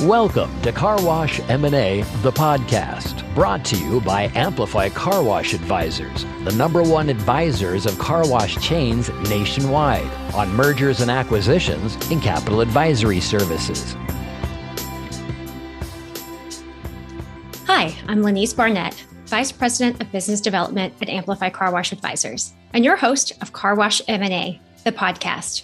Welcome 0.00 0.62
to 0.62 0.72
Car 0.72 1.02
Wash 1.04 1.40
M&A, 1.40 2.00
the 2.22 2.32
podcast, 2.32 3.34
brought 3.34 3.62
to 3.66 3.76
you 3.76 4.00
by 4.00 4.30
Amplify 4.34 4.88
Car 4.88 5.22
Wash 5.22 5.52
Advisors, 5.52 6.24
the 6.44 6.52
number 6.52 6.82
one 6.82 7.10
advisors 7.10 7.84
of 7.84 7.98
car 7.98 8.26
wash 8.26 8.56
chains 8.66 9.10
nationwide 9.28 10.10
on 10.34 10.50
mergers 10.54 11.02
and 11.02 11.10
acquisitions 11.10 11.94
and 12.10 12.22
capital 12.22 12.62
advisory 12.62 13.20
services. 13.20 13.94
Hi, 17.66 17.94
I'm 18.08 18.22
Lanese 18.22 18.56
Barnett, 18.56 18.94
Vice 19.26 19.52
President 19.52 20.00
of 20.00 20.10
Business 20.10 20.40
Development 20.40 20.94
at 21.02 21.10
Amplify 21.10 21.50
Car 21.50 21.70
Wash 21.70 21.92
Advisors, 21.92 22.54
and 22.76 22.84
your 22.84 22.96
host 22.96 23.32
of 23.40 23.54
Car 23.54 23.74
Wash 23.74 24.02
M&A, 24.06 24.60
the 24.84 24.92
podcast. 24.92 25.62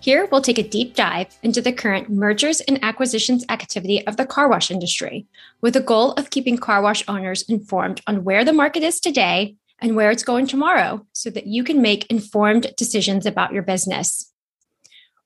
Here, 0.00 0.28
we'll 0.30 0.42
take 0.42 0.58
a 0.58 0.68
deep 0.68 0.94
dive 0.94 1.28
into 1.42 1.62
the 1.62 1.72
current 1.72 2.10
mergers 2.10 2.60
and 2.60 2.78
acquisitions 2.84 3.42
activity 3.48 4.06
of 4.06 4.18
the 4.18 4.26
car 4.26 4.50
wash 4.50 4.70
industry, 4.70 5.26
with 5.62 5.72
the 5.72 5.80
goal 5.80 6.12
of 6.12 6.28
keeping 6.28 6.58
car 6.58 6.82
wash 6.82 7.02
owners 7.08 7.40
informed 7.48 8.02
on 8.06 8.24
where 8.24 8.44
the 8.44 8.52
market 8.52 8.82
is 8.82 9.00
today 9.00 9.56
and 9.80 9.96
where 9.96 10.10
it's 10.10 10.22
going 10.22 10.46
tomorrow 10.46 11.06
so 11.14 11.30
that 11.30 11.46
you 11.46 11.64
can 11.64 11.80
make 11.80 12.04
informed 12.10 12.66
decisions 12.76 13.24
about 13.24 13.54
your 13.54 13.62
business. 13.62 14.30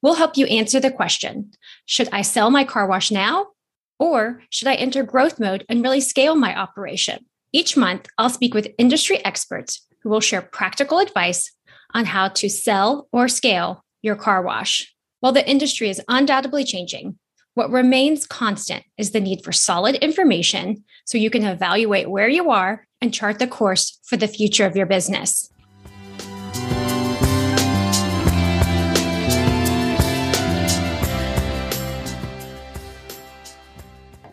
We'll 0.03 0.15
help 0.15 0.37
you 0.37 0.47
answer 0.47 0.79
the 0.79 0.93
question 0.93 1.51
Should 1.87 2.09
I 2.13 2.23
sell 2.23 2.53
my 2.53 2.63
car 2.63 2.87
wash 2.87 3.11
now? 3.11 3.49
Or 3.99 4.43
should 4.51 4.69
I 4.69 4.75
enter 4.75 5.03
growth 5.03 5.41
mode 5.41 5.65
and 5.69 5.83
really 5.83 6.01
scale 6.01 6.37
my 6.37 6.57
operation? 6.57 7.27
Each 7.53 7.77
month, 7.77 8.07
I'll 8.17 8.31
speak 8.31 8.55
with 8.55 8.75
industry 8.79 9.25
experts 9.25 9.86
who 10.07 10.11
will 10.11 10.21
share 10.21 10.41
practical 10.41 11.01
advice 11.01 11.51
on 11.93 12.05
how 12.05 12.29
to 12.29 12.49
sell 12.49 13.09
or 13.11 13.27
scale 13.27 13.85
your 14.03 14.15
car 14.15 14.41
wash. 14.41 14.95
While 15.19 15.33
the 15.33 15.51
industry 15.51 15.91
is 15.91 16.01
undoubtedly 16.07 16.63
changing, 16.63 17.19
what 17.55 17.73
remains 17.73 18.25
constant 18.25 18.85
is 18.97 19.11
the 19.11 19.19
need 19.19 19.43
for 19.43 19.51
solid 19.51 19.97
information 19.97 20.85
so 21.07 21.19
you 21.19 21.29
can 21.29 21.43
evaluate 21.43 22.09
where 22.09 22.29
you 22.29 22.51
are 22.51 22.87
and 23.01 23.13
chart 23.13 23.41
the 23.41 23.49
course 23.49 23.99
for 24.05 24.17
the 24.17 24.29
future 24.29 24.65
of 24.65 24.77
your 24.77 24.87
business. 24.87 25.51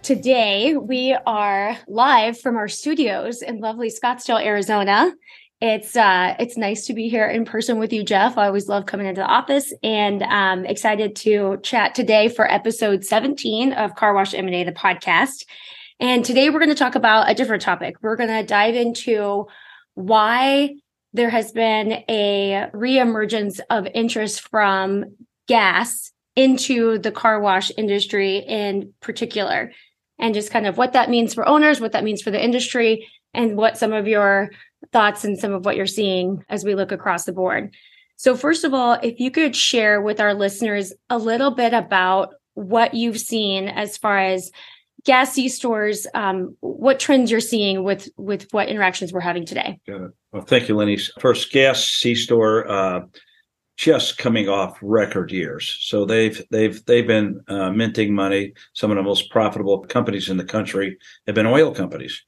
Today, 0.03 0.76
we 0.76 1.17
are 1.26 1.78
live 1.88 2.38
from 2.38 2.58
our 2.58 2.67
studios 2.67 3.42
in 3.42 3.59
lovely 3.59 3.89
Scottsdale, 3.89 4.45
Arizona. 4.45 5.14
It's 5.66 5.95
uh, 5.95 6.36
it's 6.39 6.58
nice 6.58 6.88
to 6.88 6.94
be 6.94 7.08
here 7.08 7.25
in 7.25 7.45
person 7.45 7.80
with 7.80 7.94
you, 7.94 8.03
Jeff. 8.03 8.38
I 8.38 8.47
always 8.47 8.67
love 8.67 8.86
coming 8.86 9.08
into 9.08 9.22
the 9.22 9.28
office, 9.28 9.72
and 9.81 10.22
um, 10.23 10.66
excited 10.66 11.16
to 11.16 11.58
chat 11.64 11.95
today 11.95 12.28
for 12.28 12.52
episode 12.52 13.05
17 13.05 13.72
of 13.72 13.95
Car 13.95 14.14
Wash 14.14 14.33
M&A, 14.33 14.66
the 14.66 14.73
podcast. 14.73 15.45
And 16.02 16.25
today 16.25 16.50
we're 16.50 16.59
going 16.59 16.67
to 16.67 16.75
talk 16.75 16.95
about 16.95 17.31
a 17.31 17.33
different 17.33 17.61
topic. 17.61 17.95
We're 18.02 18.17
going 18.17 18.28
to 18.28 18.45
dive 18.45 18.75
into 18.75 19.47
why 19.94 20.75
there 21.14 21.30
has 21.30 21.53
been 21.53 22.03
a 22.09 22.67
reemergence 22.73 23.61
of 23.70 23.88
interest 23.94 24.42
from 24.50 25.16
gas 25.48 26.11
into 26.36 26.98
the 26.98 27.11
car 27.14 27.39
wash 27.39 27.72
industry 27.77 28.39
in 28.39 28.94
particular, 29.00 29.72
and 30.20 30.33
just 30.33 30.52
kind 30.52 30.67
of 30.67 30.77
what 30.77 30.92
that 30.92 31.09
means 31.09 31.33
for 31.33 31.48
owners, 31.48 31.80
what 31.80 31.94
that 31.94 32.03
means 32.03 32.22
for 32.22 32.31
the 32.31 32.44
industry, 32.44 33.08
and 33.34 33.58
what 33.58 33.78
some 33.78 33.94
of 33.94 34.08
your 34.08 34.50
thoughts 34.92 35.23
and 35.23 35.38
some 35.38 35.53
of 35.53 35.66
what 35.66 35.76
you're 35.76 35.86
seeing 35.86 36.44
as 36.50 36.64
we 36.64 36.76
look 36.76 36.92
across 36.92 37.26
the 37.26 37.34
board. 37.34 37.73
So, 38.16 38.36
first 38.36 38.64
of 38.64 38.73
all, 38.73 38.98
if 39.02 39.20
you 39.20 39.31
could 39.31 39.56
share 39.56 40.02
with 40.02 40.20
our 40.20 40.34
listeners 40.34 40.94
a 41.09 41.17
little 41.17 41.52
bit 41.52 41.73
about 41.73 42.34
what 42.54 42.94
you've 42.94 43.20
seen 43.20 43.67
as 43.67 43.98
far 43.98 44.20
as 44.20 44.52
gas 45.04 45.33
C 45.33 45.49
stores, 45.49 46.08
um, 46.14 46.55
what 46.61 46.99
trends 46.99 47.32
you're 47.32 47.39
seeing 47.39 47.83
with 47.83 48.10
with 48.17 48.48
what 48.52 48.70
interactions 48.70 49.11
we're 49.11 49.20
having 49.20 49.45
today. 49.45 49.80
Well, 50.32 50.44
thank 50.44 50.70
you, 50.70 50.76
Lenny. 50.76 50.98
First, 51.20 51.52
gas 51.52 51.83
C 51.88 52.15
store 52.15 52.70
uh, 52.70 53.02
just 53.77 54.17
coming 54.17 54.48
off 54.50 54.77
record 54.82 55.32
years, 55.32 55.77
so 55.82 56.05
they've 56.05 56.42
they've 56.52 56.83
they've 56.86 57.08
been 57.08 57.42
uh, 57.48 57.71
minting 57.71 58.14
money. 58.14 58.54
Some 58.73 58.92
of 58.92 58.98
the 58.98 59.04
most 59.04 59.30
profitable 59.32 59.80
companies 59.80 60.30
in 60.30 60.38
the 60.38 60.45
country 60.45 60.98
have 61.26 61.36
been 61.36 61.48
oil 61.48 61.73
companies. 61.73 62.23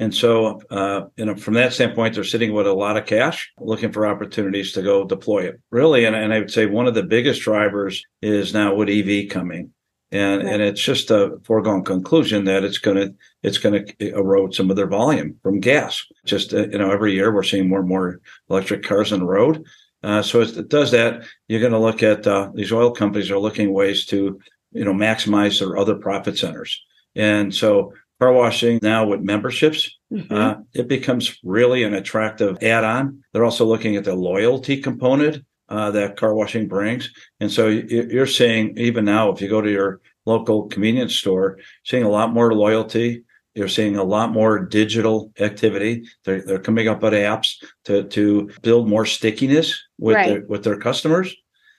And 0.00 0.14
so, 0.14 0.62
uh, 0.70 1.02
you 1.16 1.26
know, 1.26 1.36
from 1.36 1.52
that 1.54 1.74
standpoint, 1.74 2.14
they're 2.14 2.24
sitting 2.24 2.54
with 2.54 2.66
a 2.66 2.72
lot 2.72 2.96
of 2.96 3.04
cash, 3.04 3.52
looking 3.60 3.92
for 3.92 4.06
opportunities 4.06 4.72
to 4.72 4.82
go 4.82 5.04
deploy 5.04 5.40
it. 5.40 5.60
Really, 5.70 6.06
and, 6.06 6.16
and 6.16 6.32
I 6.32 6.38
would 6.38 6.50
say 6.50 6.64
one 6.64 6.86
of 6.86 6.94
the 6.94 7.02
biggest 7.02 7.42
drivers 7.42 8.02
is 8.22 8.54
now 8.54 8.74
with 8.74 8.88
EV 8.88 9.28
coming, 9.28 9.74
and 10.10 10.40
and 10.40 10.62
it's 10.62 10.80
just 10.80 11.10
a 11.10 11.38
foregone 11.44 11.84
conclusion 11.84 12.44
that 12.44 12.64
it's 12.64 12.78
going 12.78 12.96
to 12.96 13.14
it's 13.42 13.58
going 13.58 13.84
to 13.84 14.14
erode 14.14 14.54
some 14.54 14.70
of 14.70 14.76
their 14.76 14.86
volume 14.86 15.36
from 15.42 15.60
gas. 15.60 16.02
Just 16.24 16.54
uh, 16.54 16.66
you 16.68 16.78
know, 16.78 16.90
every 16.90 17.12
year 17.12 17.30
we're 17.30 17.42
seeing 17.42 17.68
more 17.68 17.80
and 17.80 17.88
more 17.88 18.22
electric 18.48 18.82
cars 18.82 19.12
on 19.12 19.20
the 19.20 19.26
road. 19.26 19.66
Uh, 20.02 20.22
so 20.22 20.40
as 20.40 20.56
it 20.56 20.70
does 20.70 20.92
that, 20.92 21.24
you're 21.48 21.60
going 21.60 21.72
to 21.72 21.78
look 21.78 22.02
at 22.02 22.26
uh, 22.26 22.50
these 22.54 22.72
oil 22.72 22.90
companies 22.90 23.30
are 23.30 23.38
looking 23.38 23.74
ways 23.74 24.06
to 24.06 24.40
you 24.72 24.84
know 24.86 24.94
maximize 24.94 25.58
their 25.58 25.76
other 25.76 25.96
profit 25.96 26.38
centers. 26.38 26.82
And 27.14 27.54
so 27.54 27.92
car 28.20 28.32
washing 28.32 28.78
now 28.82 29.06
with 29.06 29.20
memberships, 29.20 29.98
mm-hmm. 30.12 30.32
uh, 30.32 30.56
it 30.74 30.88
becomes 30.88 31.38
really 31.42 31.82
an 31.84 31.94
attractive 31.94 32.62
add-on. 32.62 33.24
They're 33.32 33.44
also 33.44 33.64
looking 33.64 33.96
at 33.96 34.04
the 34.04 34.14
loyalty 34.14 34.80
component 34.80 35.44
uh, 35.68 35.90
that 35.92 36.16
car 36.16 36.34
washing 36.34 36.68
brings, 36.68 37.10
and 37.40 37.50
so 37.50 37.68
you're 37.68 38.26
seeing 38.26 38.76
even 38.76 39.04
now 39.04 39.30
if 39.32 39.40
you 39.40 39.48
go 39.48 39.60
to 39.60 39.70
your 39.70 40.00
local 40.26 40.68
convenience 40.68 41.16
store, 41.16 41.58
seeing 41.84 42.04
a 42.04 42.10
lot 42.10 42.32
more 42.32 42.54
loyalty. 42.54 43.24
You're 43.54 43.68
seeing 43.68 43.96
a 43.96 44.04
lot 44.04 44.30
more 44.30 44.60
digital 44.60 45.32
activity. 45.40 46.04
They're, 46.24 46.40
they're 46.40 46.60
coming 46.60 46.86
up 46.86 47.02
with 47.02 47.14
apps 47.14 47.56
to 47.84 48.04
to 48.04 48.48
build 48.62 48.88
more 48.88 49.04
stickiness 49.04 49.76
with 49.98 50.14
right. 50.14 50.28
their, 50.28 50.46
with 50.46 50.62
their 50.62 50.78
customers, 50.78 51.34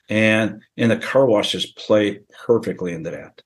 and 0.09 0.61
and 0.75 0.91
the 0.91 0.97
car 0.97 1.25
washes 1.25 1.65
play 1.71 2.19
perfectly 2.45 2.91
into 2.93 3.11
that. 3.11 3.41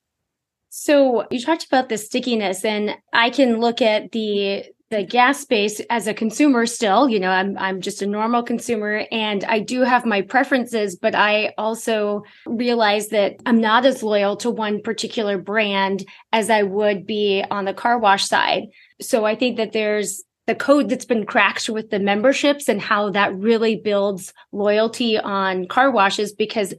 So 0.78 1.26
you 1.32 1.40
talked 1.40 1.66
about 1.66 1.88
the 1.88 1.98
stickiness, 1.98 2.66
and 2.66 2.98
I 3.14 3.30
can 3.30 3.62
look 3.62 3.82
at 3.82 4.12
the 4.12 4.66
the 4.92 5.04
gas 5.04 5.40
space 5.40 5.80
as 5.90 6.06
a 6.06 6.14
consumer 6.14 6.68
still 6.68 7.10
you 7.10 7.20
know 7.20 7.32
i'm 7.32 7.58
i'm 7.58 7.82
just 7.82 8.04
a 8.04 8.06
normal 8.06 8.44
consumer 8.44 9.04
and 9.12 9.44
i 9.46 9.58
do 9.58 9.82
have 9.82 10.06
my 10.06 10.22
preferences 10.22 10.96
but 10.96 11.16
i 11.16 11.52
also 11.58 12.22
realize 12.46 13.08
that 13.08 13.36
i'm 13.48 13.60
not 13.60 13.84
as 13.84 14.04
loyal 14.04 14.38
to 14.38 14.52
one 14.52 14.80
particular 14.84 15.40
brand 15.40 16.06
as 16.32 16.52
i 16.52 16.62
would 16.62 17.08
be 17.08 17.44
on 17.50 17.66
the 17.66 17.74
car 17.74 17.98
wash 17.98 18.28
side. 18.28 18.66
So 19.02 19.26
i 19.26 19.34
think 19.36 19.58
that 19.58 19.74
there's 19.74 20.24
the 20.48 20.56
code 20.56 20.90
that's 20.90 21.06
been 21.06 21.26
cracked 21.26 21.68
with 21.70 21.90
the 21.90 22.00
memberships 22.00 22.70
and 22.70 22.80
how 22.80 23.10
that 23.10 23.36
really 23.36 23.78
builds 23.78 24.34
loyalty 24.52 25.18
on 25.18 25.68
car 25.68 25.90
washes 25.90 26.34
because 26.34 26.74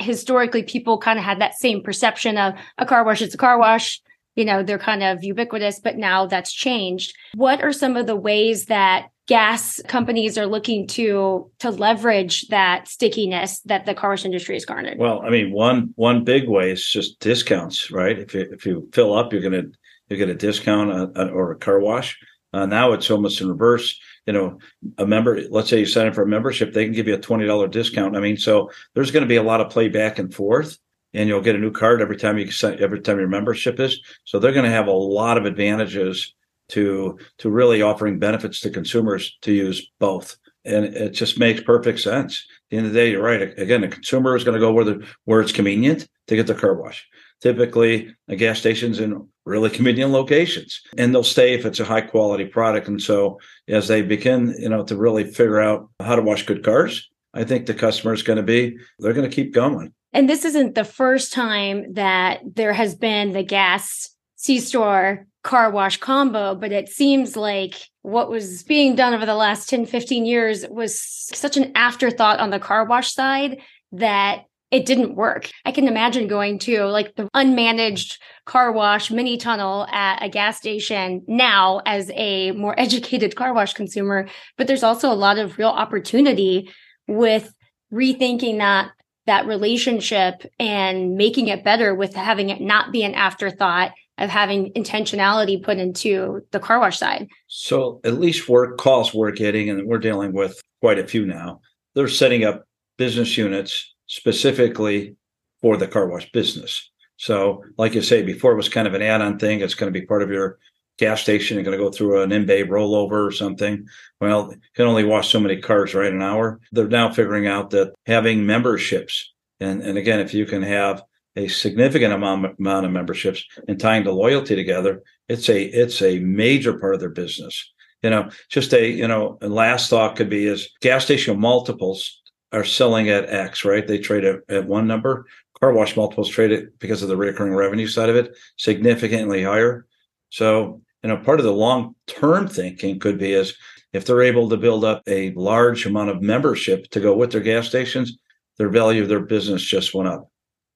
historically 0.00 0.62
people 0.62 0.98
kind 0.98 1.18
of 1.18 1.24
had 1.24 1.40
that 1.40 1.54
same 1.54 1.82
perception 1.82 2.38
of 2.38 2.54
a 2.78 2.86
car 2.86 3.04
wash 3.04 3.22
it's 3.22 3.34
a 3.34 3.38
car 3.38 3.58
wash. 3.58 4.00
You 4.36 4.44
know 4.44 4.62
they're 4.62 4.78
kind 4.78 5.02
of 5.02 5.22
ubiquitous 5.22 5.80
but 5.80 5.96
now 5.96 6.26
that's 6.26 6.52
changed. 6.52 7.14
What 7.34 7.62
are 7.62 7.72
some 7.72 7.96
of 7.96 8.06
the 8.06 8.16
ways 8.16 8.66
that 8.66 9.08
gas 9.26 9.80
companies 9.86 10.36
are 10.38 10.46
looking 10.46 10.86
to 10.88 11.50
to 11.60 11.70
leverage 11.70 12.48
that 12.48 12.88
stickiness 12.88 13.60
that 13.60 13.86
the 13.86 13.94
car 13.94 14.10
wash 14.10 14.24
industry 14.24 14.54
has 14.54 14.64
garnered? 14.64 14.98
Well 14.98 15.22
i 15.22 15.30
mean 15.30 15.52
one 15.52 15.92
one 15.96 16.24
big 16.24 16.48
way 16.48 16.70
is 16.70 16.84
just 16.86 17.20
discounts 17.20 17.90
right? 17.90 18.18
If 18.18 18.34
you 18.34 18.48
if 18.52 18.64
you 18.64 18.88
fill 18.92 19.14
up 19.16 19.32
you're 19.32 19.42
gonna 19.42 19.64
you 20.08 20.16
get 20.16 20.28
a 20.28 20.34
discount 20.34 21.16
or 21.16 21.52
a 21.52 21.56
car 21.56 21.80
wash. 21.80 22.18
Uh, 22.52 22.66
now 22.66 22.92
it's 22.92 23.10
almost 23.10 23.40
in 23.40 23.48
reverse 23.48 23.98
you 24.30 24.32
know, 24.32 24.60
a 24.96 25.04
member, 25.04 25.40
let's 25.50 25.68
say 25.68 25.80
you 25.80 25.86
sign 25.86 26.06
up 26.06 26.14
for 26.14 26.22
a 26.22 26.26
membership, 26.26 26.72
they 26.72 26.84
can 26.84 26.94
give 26.94 27.08
you 27.08 27.14
a 27.14 27.18
$20 27.18 27.68
discount. 27.72 28.16
I 28.16 28.20
mean, 28.20 28.36
so 28.36 28.70
there's 28.94 29.10
going 29.10 29.24
to 29.24 29.28
be 29.28 29.34
a 29.34 29.42
lot 29.42 29.60
of 29.60 29.70
play 29.70 29.88
back 29.88 30.20
and 30.20 30.32
forth 30.32 30.78
and 31.12 31.28
you'll 31.28 31.40
get 31.40 31.56
a 31.56 31.58
new 31.58 31.72
card 31.72 32.00
every 32.00 32.16
time 32.16 32.38
you 32.38 32.48
every 32.78 33.00
time 33.00 33.18
your 33.18 33.26
membership 33.26 33.80
is. 33.80 34.00
So 34.24 34.38
they're 34.38 34.52
going 34.52 34.66
to 34.66 34.70
have 34.70 34.86
a 34.86 34.92
lot 34.92 35.36
of 35.36 35.46
advantages 35.46 36.32
to, 36.68 37.18
to 37.38 37.50
really 37.50 37.82
offering 37.82 38.20
benefits 38.20 38.60
to 38.60 38.70
consumers 38.70 39.36
to 39.42 39.52
use 39.52 39.90
both. 39.98 40.36
And 40.64 40.84
it 40.84 41.10
just 41.10 41.36
makes 41.36 41.60
perfect 41.62 41.98
sense. 41.98 42.46
At 42.66 42.70
the 42.70 42.76
end 42.76 42.86
of 42.86 42.92
the 42.92 43.00
day, 43.00 43.10
you're 43.10 43.24
right. 43.24 43.58
Again, 43.58 43.80
the 43.80 43.88
consumer 43.88 44.36
is 44.36 44.44
going 44.44 44.54
to 44.54 44.60
go 44.60 44.72
where 44.72 44.84
the, 44.84 45.04
where 45.24 45.40
it's 45.40 45.50
convenient 45.50 46.06
to 46.28 46.36
get 46.36 46.46
the 46.46 46.54
car 46.54 46.74
wash 46.74 47.04
typically 47.40 48.14
a 48.28 48.36
gas 48.36 48.58
stations 48.58 49.00
in 49.00 49.26
really 49.46 49.70
convenient 49.70 50.12
locations 50.12 50.80
and 50.98 51.14
they'll 51.14 51.24
stay 51.24 51.54
if 51.54 51.64
it's 51.64 51.80
a 51.80 51.84
high 51.84 52.00
quality 52.00 52.44
product 52.44 52.86
and 52.88 53.02
so 53.02 53.38
as 53.68 53.88
they 53.88 54.02
begin 54.02 54.54
you 54.58 54.68
know 54.68 54.84
to 54.84 54.96
really 54.96 55.24
figure 55.24 55.60
out 55.60 55.88
how 56.00 56.14
to 56.14 56.22
wash 56.22 56.46
good 56.46 56.62
cars 56.62 57.08
i 57.34 57.42
think 57.42 57.66
the 57.66 57.74
customer 57.74 58.12
is 58.12 58.22
going 58.22 58.36
to 58.36 58.42
be 58.42 58.76
they're 58.98 59.14
going 59.14 59.28
to 59.28 59.34
keep 59.34 59.52
going. 59.52 59.92
And 60.12 60.28
this 60.28 60.44
isn't 60.44 60.74
the 60.74 60.84
first 60.84 61.32
time 61.32 61.94
that 61.94 62.40
there 62.44 62.72
has 62.72 62.94
been 62.94 63.32
the 63.32 63.44
gas 63.44 64.14
c 64.36 64.58
store 64.58 65.26
car 65.42 65.70
wash 65.70 65.98
combo, 65.98 66.54
but 66.54 66.72
it 66.72 66.88
seems 66.88 67.36
like 67.36 67.74
what 68.02 68.30
was 68.30 68.62
being 68.62 68.94
done 68.94 69.14
over 69.14 69.26
the 69.26 69.34
last 69.34 69.68
10, 69.68 69.86
15 69.86 70.26
years 70.26 70.66
was 70.68 71.00
such 71.00 71.56
an 71.56 71.72
afterthought 71.74 72.40
on 72.40 72.50
the 72.50 72.58
car 72.58 72.84
wash 72.84 73.14
side 73.14 73.60
that 73.92 74.44
it 74.70 74.86
didn't 74.86 75.16
work. 75.16 75.50
I 75.64 75.72
can 75.72 75.88
imagine 75.88 76.28
going 76.28 76.58
to 76.60 76.84
like 76.84 77.16
the 77.16 77.28
unmanaged 77.34 78.18
car 78.44 78.70
wash 78.72 79.10
mini 79.10 79.36
tunnel 79.36 79.86
at 79.90 80.22
a 80.22 80.28
gas 80.28 80.58
station 80.58 81.22
now 81.26 81.82
as 81.86 82.10
a 82.14 82.52
more 82.52 82.74
educated 82.78 83.36
car 83.36 83.52
wash 83.52 83.74
consumer, 83.74 84.28
but 84.56 84.66
there's 84.66 84.84
also 84.84 85.12
a 85.12 85.14
lot 85.14 85.38
of 85.38 85.58
real 85.58 85.68
opportunity 85.68 86.70
with 87.06 87.52
rethinking 87.92 88.58
that 88.58 88.90
that 89.26 89.46
relationship 89.46 90.44
and 90.58 91.14
making 91.14 91.48
it 91.48 91.62
better 91.62 91.94
with 91.94 92.14
having 92.14 92.50
it 92.50 92.60
not 92.60 92.90
be 92.90 93.02
an 93.02 93.14
afterthought 93.14 93.92
of 94.18 94.28
having 94.28 94.72
intentionality 94.74 95.62
put 95.62 95.78
into 95.78 96.44
the 96.52 96.60
car 96.60 96.78
wash 96.78 96.98
side. 96.98 97.28
So 97.46 98.00
at 98.04 98.20
least 98.20 98.48
work 98.48 98.78
calls 98.78 99.14
we're 99.14 99.30
getting, 99.30 99.70
and 99.70 99.86
we're 99.86 99.98
dealing 99.98 100.32
with 100.32 100.60
quite 100.80 100.98
a 100.98 101.06
few 101.06 101.26
now. 101.26 101.60
They're 101.94 102.08
setting 102.08 102.44
up 102.44 102.64
business 102.98 103.36
units 103.38 103.94
specifically 104.10 105.14
for 105.60 105.76
the 105.76 105.86
car 105.86 106.08
wash 106.08 106.30
business. 106.32 106.90
So, 107.16 107.64
like 107.78 107.94
you 107.94 108.02
say, 108.02 108.22
before 108.22 108.52
it 108.52 108.56
was 108.56 108.68
kind 108.68 108.88
of 108.88 108.94
an 108.94 109.02
add-on 109.02 109.38
thing. 109.38 109.60
It's 109.60 109.74
going 109.74 109.92
to 109.92 109.98
be 109.98 110.04
part 110.04 110.22
of 110.22 110.30
your 110.30 110.58
gas 110.98 111.22
station. 111.22 111.54
You're 111.54 111.64
going 111.64 111.78
to 111.78 111.84
go 111.84 111.90
through 111.90 112.22
an 112.22 112.32
in-bay 112.32 112.64
rollover 112.64 113.26
or 113.26 113.30
something. 113.30 113.86
Well, 114.20 114.50
you 114.50 114.60
can 114.74 114.86
only 114.86 115.04
wash 115.04 115.30
so 115.30 115.38
many 115.38 115.60
cars 115.60 115.94
right 115.94 116.12
an 116.12 116.22
hour. 116.22 116.60
They're 116.72 116.88
now 116.88 117.12
figuring 117.12 117.46
out 117.46 117.70
that 117.70 117.92
having 118.06 118.44
memberships, 118.44 119.32
and, 119.60 119.80
and 119.80 119.96
again, 119.96 120.18
if 120.18 120.34
you 120.34 120.44
can 120.44 120.62
have 120.62 121.02
a 121.36 121.46
significant 121.46 122.12
amount, 122.12 122.58
amount 122.58 122.86
of 122.86 122.92
memberships 122.92 123.44
and 123.68 123.78
tying 123.78 124.02
the 124.02 124.12
loyalty 124.12 124.56
together, 124.56 125.02
it's 125.28 125.48
a 125.48 125.62
it's 125.62 126.02
a 126.02 126.18
major 126.18 126.78
part 126.78 126.94
of 126.94 127.00
their 127.00 127.10
business. 127.10 127.72
You 128.02 128.10
know, 128.10 128.30
just 128.48 128.72
a 128.72 128.88
you 128.88 129.06
know, 129.06 129.38
last 129.40 129.90
thought 129.90 130.16
could 130.16 130.30
be 130.30 130.46
is 130.46 130.68
gas 130.80 131.04
station 131.04 131.38
multiples 131.38 132.19
are 132.52 132.64
selling 132.64 133.08
at 133.08 133.30
X, 133.30 133.64
right? 133.64 133.86
They 133.86 133.98
trade 133.98 134.24
at, 134.24 134.40
at 134.48 134.66
one 134.66 134.86
number. 134.86 135.26
Car 135.60 135.72
wash 135.72 135.96
multiples 135.96 136.28
trade 136.28 136.52
it 136.52 136.78
because 136.78 137.02
of 137.02 137.08
the 137.08 137.16
recurring 137.16 137.54
revenue 137.54 137.86
side 137.86 138.08
of 138.08 138.16
it 138.16 138.36
significantly 138.56 139.42
higher. 139.42 139.86
So, 140.30 140.80
you 141.02 141.08
know, 141.08 141.18
part 141.18 141.40
of 141.40 141.44
the 141.44 141.52
long 141.52 141.94
term 142.06 142.48
thinking 142.48 142.98
could 142.98 143.18
be 143.18 143.32
is 143.32 143.56
if 143.92 144.04
they're 144.04 144.22
able 144.22 144.48
to 144.48 144.56
build 144.56 144.84
up 144.84 145.02
a 145.06 145.32
large 145.32 145.84
amount 145.84 146.10
of 146.10 146.22
membership 146.22 146.88
to 146.90 147.00
go 147.00 147.14
with 147.14 147.32
their 147.32 147.40
gas 147.40 147.68
stations, 147.68 148.16
their 148.56 148.68
value 148.68 149.02
of 149.02 149.08
their 149.08 149.20
business 149.20 149.62
just 149.62 149.94
went 149.94 150.08
up. 150.08 150.29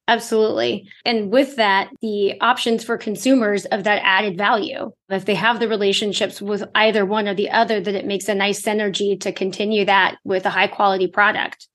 Absolutely. 0.06 0.86
And 1.06 1.32
with 1.32 1.56
that, 1.56 1.88
the 2.02 2.38
options 2.40 2.84
for 2.84 2.98
consumers 2.98 3.64
of 3.66 3.84
that 3.84 4.02
added 4.04 4.36
value. 4.36 4.92
If 5.08 5.24
they 5.24 5.34
have 5.34 5.60
the 5.60 5.68
relationships 5.68 6.42
with 6.42 6.62
either 6.74 7.06
one 7.06 7.26
or 7.26 7.34
the 7.34 7.50
other, 7.50 7.80
that 7.80 7.94
it 7.94 8.06
makes 8.06 8.28
a 8.28 8.34
nice 8.34 8.60
synergy 8.60 9.18
to 9.20 9.32
continue 9.32 9.86
that 9.86 10.16
with 10.22 10.44
a 10.44 10.50
high 10.50 10.66
quality 10.66 11.06
product. 11.06 11.68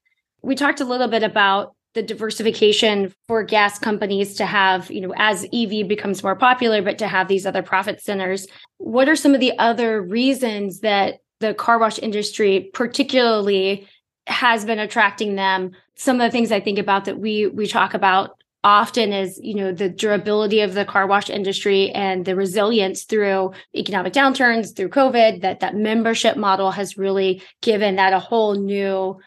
We 0.43 0.55
talked 0.55 0.79
a 0.79 0.85
little 0.85 1.07
bit 1.07 1.23
about 1.23 1.75
the 1.95 2.03
diversification 2.03 3.13
for 3.27 3.43
gas 3.43 3.79
companies 3.79 4.35
to 4.35 4.45
have, 4.45 4.91
you 4.91 5.01
know, 5.01 5.13
as 5.17 5.47
EV 5.51 5.87
becomes 5.87 6.21
more 6.21 6.35
popular, 6.35 6.83
but 6.83 6.99
to 6.99 7.07
have 7.07 7.27
these 7.27 7.47
other 7.47 7.63
profit 7.63 7.99
centers. 7.99 8.45
What 8.77 9.09
are 9.09 9.15
some 9.15 9.33
of 9.33 9.39
the 9.39 9.57
other 9.57 10.01
reasons 10.01 10.81
that 10.81 11.15
the 11.39 11.55
car 11.55 11.79
wash 11.79 11.97
industry, 11.97 12.69
particularly 12.73 13.87
has 14.29 14.65
been 14.65 14.79
attracting 14.79 15.35
them. 15.35 15.71
Some 15.95 16.21
of 16.21 16.27
the 16.27 16.31
things 16.31 16.51
I 16.51 16.59
think 16.59 16.79
about 16.79 17.05
that 17.05 17.19
we 17.19 17.47
we 17.47 17.67
talk 17.67 17.93
about 17.93 18.39
often 18.63 19.13
is 19.13 19.39
you 19.41 19.53
know 19.53 19.71
the 19.71 19.89
durability 19.89 20.61
of 20.61 20.73
the 20.73 20.83
car 20.83 21.07
wash 21.07 21.29
industry 21.29 21.91
and 21.91 22.25
the 22.25 22.35
resilience 22.35 23.03
through 23.03 23.51
economic 23.73 24.11
downturns 24.11 24.75
through 24.75 24.89
covid 24.89 25.41
that 25.41 25.61
that 25.61 25.75
membership 25.75 26.35
model 26.35 26.71
has 26.71 26.97
really 26.97 27.41
given 27.61 27.95
that 27.95 28.11
a 28.11 28.19
whole 28.19 28.55
new 28.55 29.17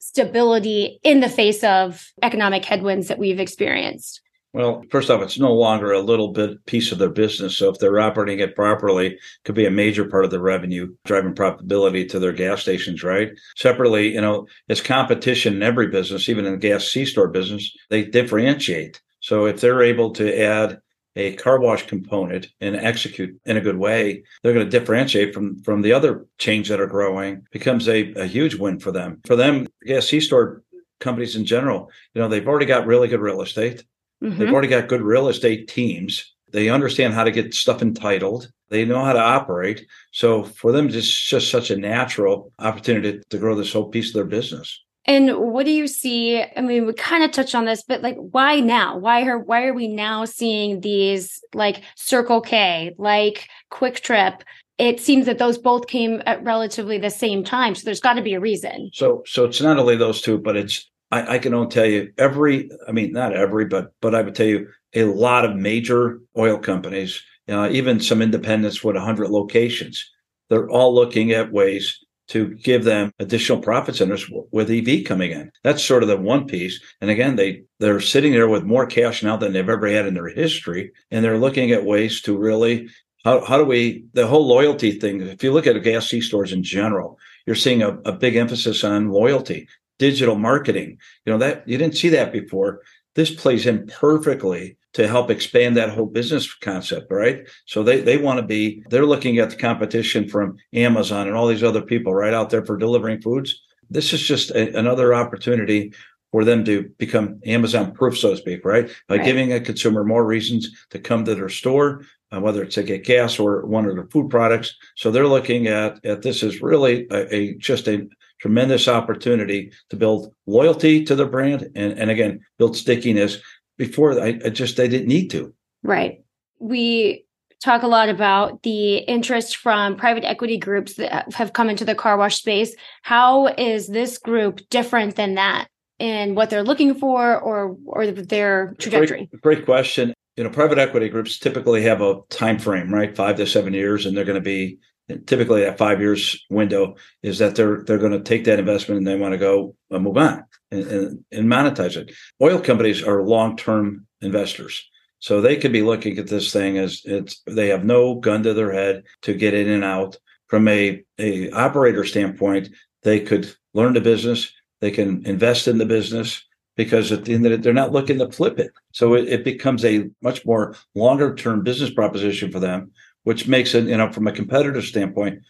stability 0.00 0.98
in 1.04 1.20
the 1.20 1.28
face 1.28 1.62
of 1.62 2.10
economic 2.20 2.64
headwinds 2.64 3.06
that 3.08 3.18
we've 3.18 3.38
experienced 3.38 4.20
well, 4.54 4.84
first 4.88 5.10
off, 5.10 5.20
it's 5.20 5.38
no 5.38 5.52
longer 5.52 5.92
a 5.92 6.00
little 6.00 6.28
bit 6.28 6.64
piece 6.66 6.92
of 6.92 6.98
their 6.98 7.10
business. 7.10 7.56
So 7.56 7.70
if 7.70 7.78
they're 7.80 7.98
operating 7.98 8.38
it 8.38 8.54
properly, 8.54 9.08
it 9.08 9.20
could 9.44 9.56
be 9.56 9.66
a 9.66 9.70
major 9.70 10.04
part 10.08 10.24
of 10.24 10.30
the 10.30 10.40
revenue, 10.40 10.94
driving 11.04 11.34
profitability 11.34 12.08
to 12.10 12.20
their 12.20 12.32
gas 12.32 12.62
stations, 12.62 13.02
right? 13.02 13.32
Separately, 13.56 14.14
you 14.14 14.20
know, 14.20 14.46
it's 14.68 14.80
competition 14.80 15.54
in 15.54 15.62
every 15.64 15.88
business, 15.88 16.28
even 16.28 16.46
in 16.46 16.52
the 16.52 16.58
gas 16.58 16.84
C 16.84 17.04
store 17.04 17.28
business, 17.28 17.76
they 17.90 18.04
differentiate. 18.04 19.02
So 19.18 19.46
if 19.46 19.60
they're 19.60 19.82
able 19.82 20.12
to 20.12 20.40
add 20.40 20.80
a 21.16 21.34
car 21.34 21.58
wash 21.58 21.86
component 21.86 22.46
and 22.60 22.76
execute 22.76 23.36
in 23.46 23.56
a 23.56 23.60
good 23.60 23.76
way, 23.76 24.22
they're 24.42 24.54
going 24.54 24.68
to 24.68 24.78
differentiate 24.78 25.34
from 25.34 25.62
from 25.62 25.82
the 25.82 25.92
other 25.92 26.26
chains 26.38 26.68
that 26.68 26.80
are 26.80 26.86
growing. 26.86 27.44
Becomes 27.50 27.88
a, 27.88 28.12
a 28.14 28.26
huge 28.26 28.54
win 28.54 28.78
for 28.78 28.92
them. 28.92 29.20
For 29.26 29.34
them, 29.34 29.66
gas 29.84 30.06
C 30.06 30.20
store 30.20 30.62
companies 31.00 31.34
in 31.34 31.44
general, 31.44 31.90
you 32.14 32.22
know, 32.22 32.28
they've 32.28 32.46
already 32.46 32.66
got 32.66 32.86
really 32.86 33.08
good 33.08 33.20
real 33.20 33.42
estate. 33.42 33.84
Mm-hmm. 34.24 34.38
They've 34.38 34.52
already 34.52 34.68
got 34.68 34.88
good 34.88 35.02
real 35.02 35.28
estate 35.28 35.68
teams. 35.68 36.34
They 36.50 36.68
understand 36.68 37.14
how 37.14 37.24
to 37.24 37.30
get 37.30 37.52
stuff 37.52 37.82
entitled. 37.82 38.50
They 38.70 38.84
know 38.84 39.04
how 39.04 39.12
to 39.12 39.20
operate. 39.20 39.86
So 40.12 40.44
for 40.44 40.72
them, 40.72 40.88
it's 40.88 41.10
just 41.10 41.50
such 41.50 41.70
a 41.70 41.76
natural 41.76 42.52
opportunity 42.58 43.20
to 43.28 43.38
grow 43.38 43.54
this 43.54 43.72
whole 43.72 43.88
piece 43.88 44.08
of 44.08 44.14
their 44.14 44.24
business. 44.24 44.80
And 45.06 45.36
what 45.36 45.66
do 45.66 45.72
you 45.72 45.86
see? 45.86 46.42
I 46.42 46.60
mean, 46.62 46.86
we 46.86 46.94
kind 46.94 47.22
of 47.22 47.30
touched 47.30 47.54
on 47.54 47.66
this, 47.66 47.82
but 47.82 48.00
like, 48.00 48.16
why 48.16 48.60
now? 48.60 48.96
Why 48.96 49.24
are 49.26 49.38
why 49.38 49.66
are 49.66 49.74
we 49.74 49.86
now 49.86 50.24
seeing 50.24 50.80
these 50.80 51.42
like 51.52 51.82
Circle 51.96 52.40
K, 52.40 52.94
like 52.96 53.48
QuickTrip? 53.70 54.40
It 54.78 55.00
seems 55.00 55.26
that 55.26 55.38
those 55.38 55.58
both 55.58 55.88
came 55.88 56.22
at 56.24 56.42
relatively 56.42 56.98
the 56.98 57.10
same 57.10 57.44
time, 57.44 57.74
so 57.74 57.82
there's 57.84 58.00
got 58.00 58.14
to 58.14 58.22
be 58.22 58.34
a 58.34 58.40
reason. 58.40 58.90
So, 58.92 59.22
so 59.26 59.44
it's 59.44 59.60
not 59.60 59.78
only 59.78 59.96
those 59.96 60.20
two, 60.20 60.38
but 60.38 60.56
it's 60.56 60.90
I, 61.14 61.34
I 61.34 61.38
can 61.38 61.54
only 61.54 61.68
tell 61.68 61.86
you 61.86 62.12
every, 62.18 62.68
I 62.88 62.92
mean, 62.92 63.12
not 63.12 63.36
every, 63.36 63.66
but 63.66 63.92
but 64.00 64.16
I 64.16 64.22
would 64.22 64.34
tell 64.34 64.46
you 64.46 64.68
a 64.94 65.04
lot 65.04 65.44
of 65.44 65.54
major 65.54 66.20
oil 66.36 66.58
companies, 66.58 67.22
uh, 67.48 67.68
even 67.70 68.00
some 68.00 68.20
independents 68.20 68.82
with 68.82 68.96
100 68.96 69.30
locations, 69.30 70.10
they're 70.50 70.68
all 70.68 70.92
looking 70.92 71.30
at 71.30 71.52
ways 71.52 72.04
to 72.26 72.54
give 72.54 72.82
them 72.82 73.12
additional 73.20 73.60
profit 73.60 73.94
centers 73.94 74.28
with 74.50 74.70
EV 74.70 75.04
coming 75.04 75.30
in. 75.30 75.52
That's 75.62 75.84
sort 75.84 76.02
of 76.02 76.08
the 76.08 76.16
one 76.16 76.46
piece. 76.46 76.80
And 77.00 77.10
again, 77.10 77.36
they 77.36 77.62
they're 77.78 78.00
sitting 78.00 78.32
there 78.32 78.48
with 78.48 78.64
more 78.64 78.86
cash 78.86 79.22
now 79.22 79.36
than 79.36 79.52
they've 79.52 79.68
ever 79.68 79.86
had 79.86 80.06
in 80.06 80.14
their 80.14 80.28
history, 80.28 80.90
and 81.12 81.24
they're 81.24 81.38
looking 81.38 81.70
at 81.70 81.84
ways 81.84 82.22
to 82.22 82.36
really 82.36 82.88
how 83.24 83.44
how 83.44 83.58
do 83.58 83.64
we 83.64 84.06
the 84.14 84.26
whole 84.26 84.46
loyalty 84.48 84.98
thing? 84.98 85.20
If 85.20 85.44
you 85.44 85.52
look 85.52 85.68
at 85.68 85.80
gas 85.84 86.08
C 86.08 86.20
stores 86.20 86.52
in 86.52 86.64
general, 86.64 87.18
you're 87.46 87.54
seeing 87.54 87.82
a, 87.82 87.90
a 88.04 88.12
big 88.12 88.34
emphasis 88.34 88.82
on 88.82 89.10
loyalty 89.10 89.68
digital 89.98 90.36
marketing. 90.36 90.98
You 91.24 91.32
know, 91.32 91.38
that 91.38 91.68
you 91.68 91.78
didn't 91.78 91.96
see 91.96 92.08
that 92.10 92.32
before. 92.32 92.80
This 93.14 93.32
plays 93.32 93.66
in 93.66 93.86
perfectly 93.86 94.76
to 94.94 95.08
help 95.08 95.30
expand 95.30 95.76
that 95.76 95.90
whole 95.90 96.06
business 96.06 96.52
concept, 96.54 97.10
right? 97.10 97.48
So 97.66 97.82
they 97.82 98.00
they 98.00 98.16
want 98.16 98.38
to 98.38 98.46
be 98.46 98.82
they're 98.90 99.06
looking 99.06 99.38
at 99.38 99.50
the 99.50 99.56
competition 99.56 100.28
from 100.28 100.56
Amazon 100.72 101.26
and 101.26 101.36
all 101.36 101.46
these 101.46 101.62
other 101.62 101.82
people 101.82 102.14
right 102.14 102.34
out 102.34 102.50
there 102.50 102.64
for 102.64 102.76
delivering 102.76 103.20
foods. 103.20 103.60
This 103.90 104.12
is 104.12 104.22
just 104.22 104.50
a, 104.50 104.76
another 104.78 105.14
opportunity 105.14 105.92
for 106.32 106.44
them 106.44 106.64
to 106.64 106.90
become 106.98 107.40
Amazon 107.46 107.92
proof, 107.92 108.18
so 108.18 108.30
to 108.30 108.36
speak, 108.36 108.64
right? 108.64 108.90
By 109.06 109.18
right. 109.18 109.24
giving 109.24 109.52
a 109.52 109.60
consumer 109.60 110.02
more 110.02 110.24
reasons 110.24 110.68
to 110.90 110.98
come 110.98 111.24
to 111.24 111.34
their 111.34 111.48
store, 111.48 112.02
uh, 112.32 112.40
whether 112.40 112.62
it's 112.64 112.74
to 112.74 112.82
get 112.82 113.04
gas 113.04 113.38
or 113.38 113.64
one 113.66 113.86
of 113.86 113.94
their 113.94 114.06
food 114.06 114.30
products. 114.30 114.74
So 114.96 115.10
they're 115.10 115.28
looking 115.28 115.68
at 115.68 116.04
at 116.04 116.22
this 116.22 116.42
is 116.42 116.60
really 116.60 117.06
a, 117.10 117.34
a 117.34 117.54
just 117.54 117.86
a 117.86 118.08
tremendous 118.40 118.88
opportunity 118.88 119.72
to 119.90 119.96
build 119.96 120.32
loyalty 120.46 121.04
to 121.04 121.14
the 121.14 121.26
brand 121.26 121.70
and, 121.74 121.98
and 121.98 122.10
again, 122.10 122.40
build 122.58 122.76
stickiness 122.76 123.38
before 123.78 124.20
I, 124.20 124.38
I 124.44 124.50
just, 124.50 124.76
they 124.76 124.88
didn't 124.88 125.08
need 125.08 125.28
to. 125.30 125.54
Right. 125.82 126.20
We 126.58 127.24
talk 127.64 127.82
a 127.82 127.86
lot 127.86 128.08
about 128.08 128.62
the 128.62 128.96
interest 128.98 129.56
from 129.56 129.96
private 129.96 130.24
equity 130.24 130.58
groups 130.58 130.94
that 130.94 131.32
have 131.32 131.54
come 131.54 131.70
into 131.70 131.84
the 131.84 131.94
car 131.94 132.16
wash 132.16 132.36
space. 132.36 132.74
How 133.02 133.46
is 133.46 133.88
this 133.88 134.18
group 134.18 134.60
different 134.68 135.16
than 135.16 135.34
that 135.34 135.68
in 135.98 136.34
what 136.34 136.50
they're 136.50 136.62
looking 136.62 136.94
for 136.94 137.40
or 137.40 137.76
or 137.86 138.10
their 138.10 138.74
trajectory? 138.78 139.28
Great, 139.30 139.42
great, 139.42 139.64
question. 139.64 140.12
You 140.36 140.44
know, 140.44 140.50
private 140.50 140.78
equity 140.78 141.08
groups 141.08 141.38
typically 141.38 141.82
have 141.82 142.02
a 142.02 142.20
time 142.28 142.58
frame, 142.58 142.92
right? 142.92 143.16
Five 143.16 143.36
to 143.36 143.46
seven 143.46 143.72
years, 143.72 144.04
and 144.04 144.16
they're 144.16 144.24
going 144.24 144.34
to 144.34 144.40
be 144.40 144.78
typically 145.26 145.62
that 145.62 145.78
five 145.78 146.00
years 146.00 146.44
window 146.50 146.96
is 147.22 147.38
that 147.38 147.56
they're 147.56 147.82
they're 147.82 147.98
going 147.98 148.12
to 148.12 148.20
take 148.22 148.44
that 148.44 148.58
investment 148.58 148.98
and 148.98 149.06
they 149.06 149.16
want 149.16 149.32
to 149.32 149.38
go 149.38 149.74
uh, 149.90 149.98
move 149.98 150.16
on 150.16 150.44
and, 150.70 150.86
and, 150.86 151.24
and 151.32 151.46
monetize 151.48 151.96
it. 151.96 152.12
Oil 152.40 152.60
companies 152.60 153.02
are 153.02 153.22
long 153.22 153.56
term 153.56 154.06
investors. 154.20 154.88
So 155.18 155.40
they 155.40 155.56
could 155.56 155.72
be 155.72 155.82
looking 155.82 156.18
at 156.18 156.26
this 156.26 156.52
thing 156.52 156.78
as 156.78 157.00
it's 157.04 157.42
they 157.46 157.68
have 157.68 157.84
no 157.84 158.16
gun 158.16 158.42
to 158.42 158.54
their 158.54 158.72
head 158.72 159.04
to 159.22 159.34
get 159.34 159.54
in 159.54 159.68
and 159.68 159.84
out. 159.84 160.18
From 160.48 160.68
a, 160.68 161.02
a 161.18 161.50
operator 161.50 162.04
standpoint, 162.04 162.68
they 163.02 163.20
could 163.20 163.52
learn 163.72 163.94
the 163.94 164.00
business, 164.00 164.52
they 164.80 164.90
can 164.90 165.26
invest 165.26 165.66
in 165.66 165.78
the 165.78 165.86
business, 165.86 166.44
because 166.76 167.12
at 167.12 167.24
the 167.24 167.34
end 167.34 167.46
of 167.46 167.52
it, 167.52 167.62
they're 167.62 167.72
not 167.72 167.92
looking 167.92 168.18
to 168.18 168.30
flip 168.30 168.58
it. 168.58 168.70
So 168.92 169.14
it, 169.14 169.28
it 169.28 169.44
becomes 169.44 169.84
a 169.84 170.10
much 170.22 170.44
more 170.44 170.76
longer 170.94 171.34
term 171.34 171.62
business 171.62 171.90
proposition 171.90 172.52
for 172.52 172.60
them, 172.60 172.92
which 173.24 173.48
makes 173.48 173.74
it, 173.74 173.84
you 173.84 173.96
know, 173.96 174.10
from 174.12 174.26
a 174.26 174.32
competitive 174.32 174.84
standpoint, 174.84 175.40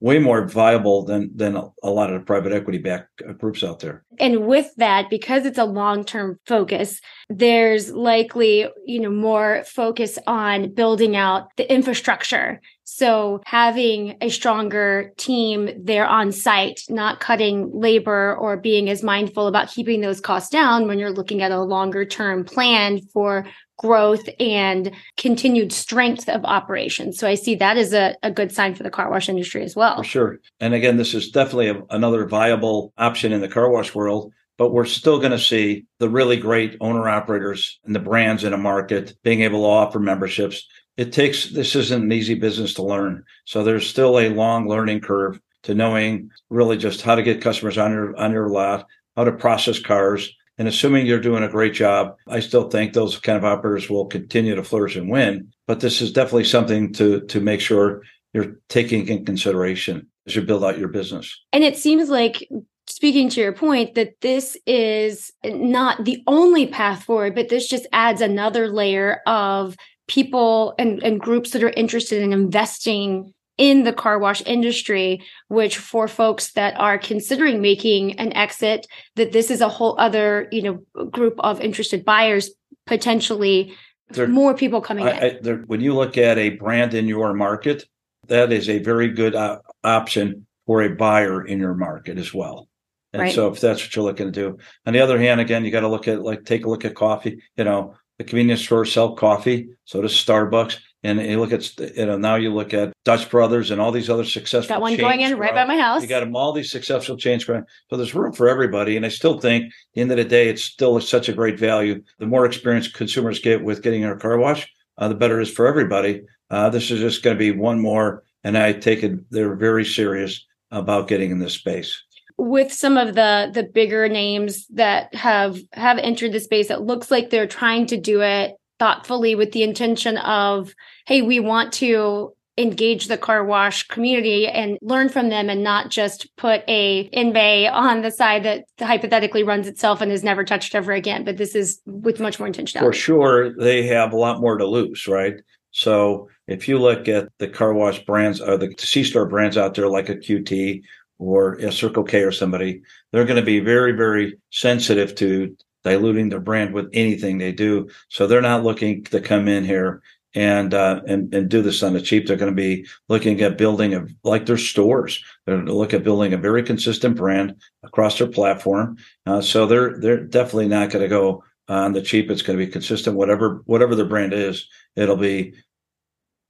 way 0.00 0.18
more 0.18 0.46
viable 0.46 1.04
than 1.04 1.30
than 1.34 1.56
a 1.82 1.90
lot 1.90 2.12
of 2.12 2.20
the 2.20 2.26
private 2.26 2.52
equity 2.52 2.78
backed 2.78 3.22
uh, 3.26 3.32
groups 3.32 3.62
out 3.62 3.80
there. 3.80 4.04
And 4.18 4.46
with 4.46 4.70
that, 4.76 5.08
because 5.08 5.46
it's 5.46 5.58
a 5.58 5.64
long 5.64 6.04
term 6.04 6.38
focus, 6.46 7.00
there's 7.28 7.90
likely 7.90 8.66
you 8.86 9.00
know 9.00 9.10
more 9.10 9.64
focus 9.66 10.18
on 10.26 10.74
building 10.74 11.16
out 11.16 11.48
the 11.56 11.72
infrastructure. 11.72 12.60
So 12.86 13.40
having 13.46 14.16
a 14.20 14.28
stronger 14.28 15.12
team 15.16 15.70
there 15.82 16.06
on 16.06 16.32
site, 16.32 16.82
not 16.90 17.18
cutting 17.18 17.70
labor 17.72 18.36
or 18.36 18.58
being 18.58 18.90
as 18.90 19.02
mindful 19.02 19.46
about 19.46 19.70
keeping 19.70 20.02
those 20.02 20.20
costs 20.20 20.50
down 20.50 20.86
when 20.86 20.98
you're 20.98 21.10
looking 21.10 21.40
at 21.40 21.50
a 21.50 21.62
longer 21.62 22.04
term 22.04 22.44
plan 22.44 23.00
for 23.12 23.46
growth 23.76 24.28
and 24.38 24.92
continued 25.16 25.72
strength 25.72 26.28
of 26.28 26.44
operations. 26.44 27.18
So 27.18 27.26
I 27.26 27.34
see 27.34 27.54
that 27.56 27.76
as 27.76 27.92
a, 27.92 28.16
a 28.22 28.30
good 28.30 28.52
sign 28.52 28.74
for 28.74 28.82
the 28.82 28.90
car 28.90 29.10
wash 29.10 29.28
industry 29.28 29.62
as 29.64 29.74
well. 29.74 29.98
For 29.98 30.04
sure. 30.04 30.40
And 30.60 30.74
again, 30.74 30.96
this 30.96 31.14
is 31.14 31.30
definitely 31.30 31.68
a, 31.68 31.82
another 31.90 32.26
viable 32.26 32.92
option 32.96 33.32
in 33.32 33.40
the 33.40 33.48
car 33.48 33.70
wash 33.70 33.94
world. 33.94 34.32
But 34.56 34.70
we're 34.70 34.84
still 34.84 35.18
going 35.18 35.32
to 35.32 35.38
see 35.38 35.84
the 35.98 36.08
really 36.08 36.36
great 36.36 36.76
owner 36.80 37.08
operators 37.08 37.80
and 37.84 37.92
the 37.92 37.98
brands 38.00 38.44
in 38.44 38.52
a 38.52 38.58
market 38.58 39.16
being 39.24 39.40
able 39.40 39.62
to 39.62 39.68
offer 39.68 39.98
memberships. 39.98 40.64
It 40.96 41.12
takes, 41.12 41.50
this 41.50 41.74
isn't 41.74 42.04
an 42.04 42.12
easy 42.12 42.34
business 42.34 42.74
to 42.74 42.84
learn. 42.84 43.24
So 43.46 43.64
there's 43.64 43.84
still 43.84 44.16
a 44.16 44.28
long 44.28 44.68
learning 44.68 45.00
curve 45.00 45.40
to 45.64 45.74
knowing 45.74 46.30
really 46.50 46.76
just 46.76 47.02
how 47.02 47.16
to 47.16 47.22
get 47.24 47.42
customers 47.42 47.78
on 47.78 47.90
your, 47.90 48.16
on 48.16 48.30
your 48.30 48.48
lot, 48.48 48.86
how 49.16 49.24
to 49.24 49.32
process 49.32 49.80
cars, 49.80 50.32
and 50.58 50.68
assuming 50.68 51.06
you're 51.06 51.20
doing 51.20 51.42
a 51.42 51.48
great 51.48 51.74
job, 51.74 52.16
I 52.28 52.40
still 52.40 52.68
think 52.68 52.92
those 52.92 53.18
kind 53.18 53.36
of 53.36 53.44
operators 53.44 53.90
will 53.90 54.06
continue 54.06 54.54
to 54.54 54.62
flourish 54.62 54.96
and 54.96 55.10
win. 55.10 55.52
But 55.66 55.80
this 55.80 56.00
is 56.00 56.12
definitely 56.12 56.44
something 56.44 56.92
to 56.94 57.20
to 57.22 57.40
make 57.40 57.60
sure 57.60 58.02
you're 58.32 58.56
taking 58.68 59.08
in 59.08 59.24
consideration 59.24 60.08
as 60.26 60.36
you 60.36 60.42
build 60.42 60.64
out 60.64 60.78
your 60.78 60.88
business. 60.88 61.40
And 61.52 61.64
it 61.64 61.76
seems 61.76 62.08
like 62.08 62.48
speaking 62.86 63.28
to 63.30 63.40
your 63.40 63.52
point 63.52 63.94
that 63.94 64.20
this 64.20 64.56
is 64.66 65.32
not 65.44 66.04
the 66.04 66.22
only 66.26 66.66
path 66.66 67.04
forward, 67.04 67.34
but 67.34 67.48
this 67.48 67.68
just 67.68 67.86
adds 67.92 68.20
another 68.20 68.68
layer 68.68 69.20
of 69.26 69.76
people 70.06 70.74
and, 70.78 71.02
and 71.02 71.20
groups 71.20 71.50
that 71.50 71.62
are 71.62 71.70
interested 71.70 72.22
in 72.22 72.32
investing 72.32 73.32
in 73.56 73.84
the 73.84 73.92
car 73.92 74.18
wash 74.18 74.42
industry, 74.46 75.22
which 75.48 75.78
for 75.78 76.08
folks 76.08 76.52
that 76.52 76.78
are 76.78 76.98
considering 76.98 77.60
making 77.60 78.18
an 78.18 78.32
exit, 78.32 78.86
that 79.16 79.32
this 79.32 79.50
is 79.50 79.60
a 79.60 79.68
whole 79.68 79.96
other, 79.98 80.48
you 80.50 80.62
know, 80.62 81.06
group 81.06 81.34
of 81.38 81.60
interested 81.60 82.04
buyers, 82.04 82.50
potentially 82.86 83.74
there, 84.10 84.26
more 84.26 84.54
people 84.54 84.80
coming 84.80 85.06
I, 85.06 85.10
in. 85.10 85.36
I, 85.36 85.38
there, 85.40 85.56
when 85.66 85.80
you 85.80 85.94
look 85.94 86.18
at 86.18 86.38
a 86.38 86.50
brand 86.50 86.94
in 86.94 87.06
your 87.06 87.32
market, 87.34 87.84
that 88.28 88.52
is 88.52 88.68
a 88.68 88.78
very 88.78 89.08
good 89.08 89.34
uh, 89.34 89.60
option 89.82 90.46
for 90.66 90.82
a 90.82 90.94
buyer 90.94 91.44
in 91.44 91.58
your 91.58 91.74
market 91.74 92.18
as 92.18 92.32
well. 92.32 92.68
And 93.12 93.22
right. 93.22 93.34
so 93.34 93.48
if 93.48 93.60
that's 93.60 93.80
what 93.80 93.94
you're 93.94 94.04
looking 94.04 94.26
to 94.26 94.32
do. 94.32 94.58
On 94.86 94.92
the 94.92 95.00
other 95.00 95.18
hand, 95.18 95.40
again, 95.40 95.64
you 95.64 95.70
got 95.70 95.80
to 95.80 95.88
look 95.88 96.08
at 96.08 96.22
like 96.22 96.44
take 96.44 96.66
a 96.66 96.68
look 96.68 96.84
at 96.84 96.96
coffee. 96.96 97.40
You 97.56 97.64
know, 97.64 97.94
the 98.18 98.24
convenience 98.24 98.62
stores 98.62 98.92
sell 98.92 99.14
coffee, 99.14 99.68
so 99.84 100.02
does 100.02 100.12
Starbucks. 100.12 100.78
And 101.04 101.20
you 101.20 101.38
look 101.38 101.52
at, 101.52 101.78
you 101.78 102.06
know, 102.06 102.16
now 102.16 102.36
you 102.36 102.52
look 102.52 102.72
at 102.72 102.94
Dutch 103.04 103.30
Brothers 103.30 103.70
and 103.70 103.78
all 103.78 103.92
these 103.92 104.08
other 104.08 104.24
successful. 104.24 104.76
Got 104.76 104.80
one 104.80 104.96
going 104.96 105.20
in 105.20 105.36
right 105.36 105.54
by 105.54 105.66
my 105.66 105.78
house. 105.78 106.00
You 106.00 106.08
got 106.08 106.20
them 106.20 106.34
all 106.34 106.54
these 106.54 106.70
successful 106.70 107.18
chains 107.18 107.44
going. 107.44 107.62
So 107.90 107.98
there's 107.98 108.14
room 108.14 108.32
for 108.32 108.48
everybody. 108.48 108.96
And 108.96 109.04
I 109.04 109.10
still 109.10 109.38
think, 109.38 109.66
at 109.66 109.70
the 109.94 110.00
end 110.00 110.10
of 110.12 110.16
the 110.16 110.24
day, 110.24 110.48
it's 110.48 110.64
still 110.64 110.98
such 111.02 111.28
a 111.28 111.34
great 111.34 111.58
value. 111.58 112.02
The 112.18 112.26
more 112.26 112.46
experience 112.46 112.88
consumers 112.88 113.38
get 113.38 113.62
with 113.62 113.82
getting 113.82 114.02
a 114.02 114.16
car 114.16 114.38
wash, 114.38 114.66
uh, 114.96 115.08
the 115.08 115.14
better 115.14 115.40
it 115.40 115.42
is 115.42 115.50
for 115.50 115.66
everybody. 115.66 116.22
Uh, 116.48 116.70
this 116.70 116.90
is 116.90 117.00
just 117.00 117.22
going 117.22 117.36
to 117.36 117.38
be 117.38 117.50
one 117.50 117.80
more, 117.80 118.22
and 118.42 118.56
I 118.56 118.72
take 118.72 119.02
it 119.02 119.30
they're 119.30 119.56
very 119.56 119.84
serious 119.84 120.46
about 120.70 121.08
getting 121.08 121.30
in 121.30 121.38
this 121.38 121.52
space 121.52 122.02
with 122.36 122.72
some 122.72 122.96
of 122.96 123.14
the 123.14 123.50
the 123.52 123.62
bigger 123.62 124.08
names 124.08 124.66
that 124.68 125.14
have 125.14 125.58
have 125.72 125.98
entered 125.98 126.32
the 126.32 126.40
space 126.40 126.68
it 126.68 126.80
looks 126.80 127.10
like 127.10 127.30
they're 127.30 127.46
trying 127.46 127.86
to 127.86 127.96
do 127.96 128.22
it 128.22 128.54
thoughtfully 128.84 129.34
with 129.34 129.52
the 129.52 129.62
intention 129.62 130.18
of 130.18 130.74
hey 131.06 131.22
we 131.22 131.40
want 131.40 131.72
to 131.72 132.34
engage 132.58 133.08
the 133.08 133.16
car 133.16 133.42
wash 133.42 133.88
community 133.88 134.46
and 134.46 134.76
learn 134.82 135.08
from 135.08 135.30
them 135.30 135.48
and 135.48 135.62
not 135.62 135.88
just 135.88 136.28
put 136.36 136.62
a 136.68 137.08
InBay 137.08 137.72
on 137.72 138.02
the 138.02 138.10
side 138.10 138.42
that 138.42 138.66
hypothetically 138.78 139.42
runs 139.42 139.66
itself 139.66 140.02
and 140.02 140.12
is 140.12 140.22
never 140.22 140.44
touched 140.44 140.74
ever 140.74 140.92
again. 140.92 141.24
But 141.24 141.38
this 141.38 141.54
is 141.54 141.80
with 141.86 142.20
much 142.20 142.38
more 142.38 142.46
intentionality. 142.46 142.80
For 142.80 142.92
sure 142.92 143.56
they 143.56 143.86
have 143.86 144.12
a 144.12 144.18
lot 144.18 144.42
more 144.42 144.58
to 144.58 144.66
lose 144.66 145.08
right? 145.08 145.36
So 145.70 146.28
if 146.46 146.68
you 146.68 146.78
look 146.78 147.08
at 147.08 147.30
the 147.38 147.48
car 147.48 147.72
wash 147.72 148.04
brands 148.04 148.38
or 148.38 148.58
the 148.58 148.74
c-store 148.76 149.26
brands 149.26 149.56
out 149.56 149.72
there 149.72 149.88
like 149.88 150.10
a 150.10 150.16
qt 150.16 150.82
or 151.18 151.54
a 151.54 151.72
circle 151.72 152.04
k 152.04 152.20
or 152.20 152.32
somebody 152.32 152.82
they're 153.12 153.24
going 153.24 153.40
to 153.40 153.50
be 153.54 153.60
very 153.60 153.92
very 153.92 154.36
sensitive 154.50 155.14
to 155.14 155.56
diluting 155.84 156.30
their 156.30 156.40
brand 156.40 156.72
with 156.72 156.88
anything 156.92 157.38
they 157.38 157.52
do. 157.52 157.88
So 158.08 158.26
they're 158.26 158.40
not 158.40 158.64
looking 158.64 159.04
to 159.04 159.20
come 159.20 159.48
in 159.48 159.64
here 159.64 160.02
and 160.34 160.74
uh, 160.74 161.02
and 161.06 161.32
and 161.32 161.48
do 161.48 161.62
this 161.62 161.82
on 161.82 161.92
the 161.92 162.00
cheap. 162.00 162.26
They're 162.26 162.36
going 162.36 162.50
to 162.50 162.56
be 162.56 162.86
looking 163.08 163.40
at 163.42 163.58
building 163.58 163.94
a 163.94 164.06
like 164.24 164.46
their 164.46 164.58
stores. 164.58 165.22
They're 165.44 165.56
going 165.56 165.66
to 165.66 165.74
look 165.74 165.94
at 165.94 166.04
building 166.04 166.32
a 166.32 166.38
very 166.38 166.62
consistent 166.62 167.16
brand 167.16 167.56
across 167.82 168.18
their 168.18 168.26
platform. 168.26 168.96
Uh, 169.26 169.40
so 169.40 169.66
they're 169.66 169.98
they're 169.98 170.24
definitely 170.24 170.68
not 170.68 170.90
going 170.90 171.02
to 171.02 171.08
go 171.08 171.44
on 171.68 171.92
the 171.92 172.02
cheap. 172.02 172.30
It's 172.30 172.42
going 172.42 172.58
to 172.58 172.66
be 172.66 172.70
consistent. 172.70 173.16
Whatever 173.16 173.62
whatever 173.66 173.94
their 173.94 174.06
brand 174.06 174.32
is, 174.32 174.68
it'll 174.96 175.16
be 175.16 175.54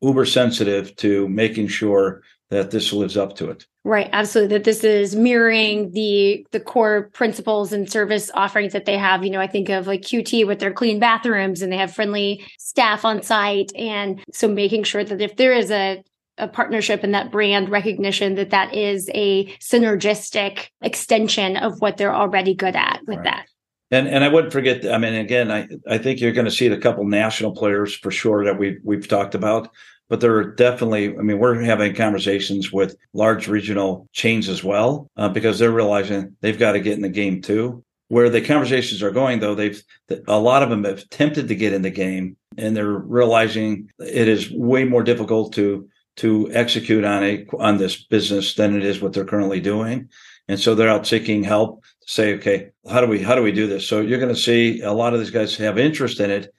uber 0.00 0.24
sensitive 0.24 0.94
to 0.96 1.28
making 1.28 1.68
sure 1.68 2.22
that 2.54 2.70
this 2.70 2.92
lives 2.92 3.16
up 3.16 3.36
to 3.36 3.50
it. 3.50 3.66
Right, 3.84 4.08
absolutely. 4.12 4.56
That 4.56 4.64
this 4.64 4.84
is 4.84 5.14
mirroring 5.16 5.90
the 5.92 6.46
the 6.52 6.60
core 6.60 7.10
principles 7.12 7.72
and 7.72 7.90
service 7.90 8.30
offerings 8.34 8.72
that 8.72 8.86
they 8.86 8.96
have. 8.96 9.24
You 9.24 9.30
know, 9.30 9.40
I 9.40 9.46
think 9.46 9.68
of 9.68 9.86
like 9.86 10.02
QT 10.02 10.46
with 10.46 10.60
their 10.60 10.72
clean 10.72 10.98
bathrooms 10.98 11.60
and 11.62 11.72
they 11.72 11.76
have 11.76 11.92
friendly 11.92 12.46
staff 12.58 13.04
on 13.04 13.22
site, 13.22 13.72
and 13.76 14.22
so 14.32 14.48
making 14.48 14.84
sure 14.84 15.04
that 15.04 15.20
if 15.20 15.36
there 15.36 15.52
is 15.52 15.70
a 15.70 16.02
a 16.38 16.48
partnership 16.48 17.04
and 17.04 17.14
that 17.14 17.30
brand 17.30 17.68
recognition 17.68 18.34
that 18.34 18.50
that 18.50 18.74
is 18.74 19.08
a 19.14 19.46
synergistic 19.58 20.66
extension 20.82 21.56
of 21.56 21.80
what 21.80 21.96
they're 21.96 22.14
already 22.14 22.54
good 22.54 22.74
at 22.74 22.98
with 23.06 23.18
right. 23.18 23.24
that. 23.24 23.46
And 23.90 24.08
and 24.08 24.24
I 24.24 24.28
wouldn't 24.28 24.52
forget. 24.52 24.90
I 24.90 24.98
mean, 24.98 25.14
again, 25.14 25.50
I 25.50 25.68
I 25.88 25.98
think 25.98 26.20
you're 26.20 26.32
going 26.32 26.46
to 26.46 26.50
see 26.50 26.68
the 26.68 26.78
couple 26.78 27.04
national 27.04 27.54
players 27.54 27.94
for 27.94 28.10
sure 28.10 28.44
that 28.44 28.58
we 28.58 28.78
we've 28.82 29.06
talked 29.06 29.34
about 29.34 29.68
but 30.08 30.20
there 30.20 30.36
are 30.36 30.54
definitely, 30.54 31.16
I 31.16 31.22
mean, 31.22 31.38
we're 31.38 31.60
having 31.62 31.94
conversations 31.94 32.72
with 32.72 32.96
large 33.12 33.48
regional 33.48 34.08
chains 34.12 34.48
as 34.48 34.62
well, 34.62 35.10
uh, 35.16 35.28
because 35.28 35.58
they're 35.58 35.70
realizing 35.70 36.36
they've 36.40 36.58
got 36.58 36.72
to 36.72 36.80
get 36.80 36.94
in 36.94 37.02
the 37.02 37.08
game 37.08 37.40
too. 37.40 37.82
Where 38.08 38.28
the 38.28 38.42
conversations 38.42 39.02
are 39.02 39.10
going, 39.10 39.40
though, 39.40 39.54
they've 39.54 39.82
a 40.28 40.38
lot 40.38 40.62
of 40.62 40.68
them 40.68 40.84
have 40.84 40.98
attempted 40.98 41.48
to 41.48 41.54
get 41.56 41.72
in 41.72 41.82
the 41.82 41.90
game, 41.90 42.36
and 42.58 42.76
they're 42.76 42.86
realizing 42.86 43.90
it 43.98 44.28
is 44.28 44.50
way 44.52 44.84
more 44.84 45.02
difficult 45.02 45.54
to 45.54 45.88
to 46.16 46.50
execute 46.52 47.02
on 47.04 47.24
a 47.24 47.46
on 47.58 47.78
this 47.78 48.04
business 48.04 48.54
than 48.54 48.76
it 48.76 48.84
is 48.84 49.00
what 49.00 49.14
they're 49.14 49.24
currently 49.24 49.58
doing, 49.58 50.10
and 50.48 50.60
so 50.60 50.74
they're 50.74 50.88
out 50.88 51.06
seeking 51.06 51.42
help 51.42 51.82
to 51.82 52.12
say, 52.12 52.34
okay, 52.34 52.70
how 52.88 53.00
do 53.00 53.06
we 53.06 53.22
how 53.22 53.34
do 53.34 53.42
we 53.42 53.52
do 53.52 53.66
this? 53.66 53.88
So 53.88 54.02
you're 54.02 54.20
going 54.20 54.34
to 54.34 54.40
see 54.40 54.82
a 54.82 54.92
lot 54.92 55.14
of 55.14 55.20
these 55.20 55.30
guys 55.30 55.56
have 55.56 55.78
interest 55.78 56.20
in 56.20 56.30
it, 56.30 56.52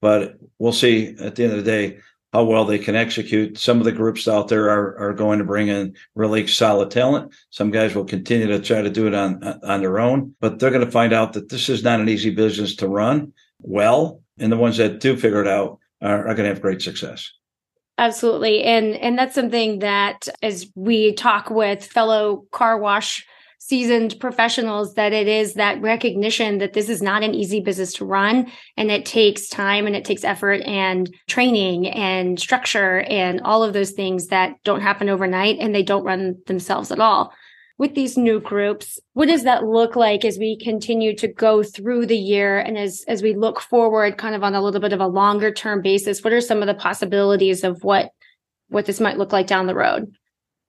but 0.00 0.36
we'll 0.60 0.72
see 0.72 1.16
at 1.20 1.34
the 1.34 1.42
end 1.42 1.52
of 1.52 1.64
the 1.64 1.70
day 1.70 1.98
how 2.32 2.44
well 2.44 2.64
they 2.64 2.78
can 2.78 2.96
execute. 2.96 3.58
Some 3.58 3.78
of 3.78 3.84
the 3.84 3.92
groups 3.92 4.26
out 4.26 4.48
there 4.48 4.70
are, 4.70 4.96
are 4.98 5.12
going 5.12 5.38
to 5.38 5.44
bring 5.44 5.68
in 5.68 5.94
really 6.14 6.46
solid 6.46 6.90
talent. 6.90 7.32
Some 7.50 7.70
guys 7.70 7.94
will 7.94 8.04
continue 8.04 8.46
to 8.46 8.58
try 8.58 8.80
to 8.80 8.90
do 8.90 9.06
it 9.06 9.14
on, 9.14 9.42
on 9.62 9.80
their 9.80 9.98
own, 10.00 10.34
but 10.40 10.58
they're 10.58 10.70
going 10.70 10.84
to 10.84 10.90
find 10.90 11.12
out 11.12 11.34
that 11.34 11.50
this 11.50 11.68
is 11.68 11.84
not 11.84 12.00
an 12.00 12.08
easy 12.08 12.30
business 12.30 12.74
to 12.76 12.88
run 12.88 13.32
well. 13.60 14.22
And 14.38 14.50
the 14.50 14.56
ones 14.56 14.78
that 14.78 15.00
do 15.00 15.16
figure 15.16 15.42
it 15.42 15.48
out 15.48 15.78
are, 16.00 16.26
are 16.26 16.34
going 16.34 16.48
to 16.48 16.54
have 16.54 16.62
great 16.62 16.80
success. 16.80 17.30
Absolutely. 17.98 18.62
And 18.64 18.96
and 18.96 19.18
that's 19.18 19.34
something 19.34 19.80
that 19.80 20.26
as 20.42 20.66
we 20.74 21.12
talk 21.12 21.50
with 21.50 21.84
fellow 21.84 22.46
car 22.50 22.78
wash 22.78 23.24
seasoned 23.64 24.18
professionals 24.18 24.94
that 24.94 25.12
it 25.12 25.28
is 25.28 25.54
that 25.54 25.80
recognition 25.80 26.58
that 26.58 26.72
this 26.72 26.88
is 26.88 27.00
not 27.00 27.22
an 27.22 27.32
easy 27.32 27.60
business 27.60 27.92
to 27.92 28.04
run 28.04 28.50
and 28.76 28.90
it 28.90 29.06
takes 29.06 29.48
time 29.48 29.86
and 29.86 29.94
it 29.94 30.04
takes 30.04 30.24
effort 30.24 30.60
and 30.62 31.14
training 31.28 31.86
and 31.86 32.40
structure 32.40 33.02
and 33.02 33.40
all 33.42 33.62
of 33.62 33.72
those 33.72 33.92
things 33.92 34.26
that 34.26 34.56
don't 34.64 34.80
happen 34.80 35.08
overnight 35.08 35.58
and 35.60 35.72
they 35.72 35.82
don't 35.84 36.02
run 36.02 36.34
themselves 36.48 36.90
at 36.90 36.98
all. 36.98 37.32
With 37.78 37.94
these 37.94 38.18
new 38.18 38.40
groups, 38.40 38.98
what 39.12 39.28
does 39.28 39.44
that 39.44 39.64
look 39.64 39.94
like 39.94 40.24
as 40.24 40.38
we 40.38 40.58
continue 40.58 41.14
to 41.16 41.28
go 41.28 41.62
through 41.62 42.06
the 42.06 42.18
year 42.18 42.58
and 42.58 42.76
as 42.76 43.04
as 43.06 43.22
we 43.22 43.34
look 43.34 43.60
forward 43.60 44.18
kind 44.18 44.34
of 44.34 44.42
on 44.42 44.56
a 44.56 44.60
little 44.60 44.80
bit 44.80 44.92
of 44.92 45.00
a 45.00 45.06
longer 45.06 45.52
term 45.52 45.82
basis? 45.82 46.24
What 46.24 46.32
are 46.32 46.40
some 46.40 46.62
of 46.62 46.66
the 46.66 46.74
possibilities 46.74 47.62
of 47.62 47.84
what 47.84 48.10
what 48.68 48.86
this 48.86 49.00
might 49.00 49.18
look 49.18 49.32
like 49.32 49.46
down 49.46 49.68
the 49.68 49.74
road? 49.74 50.12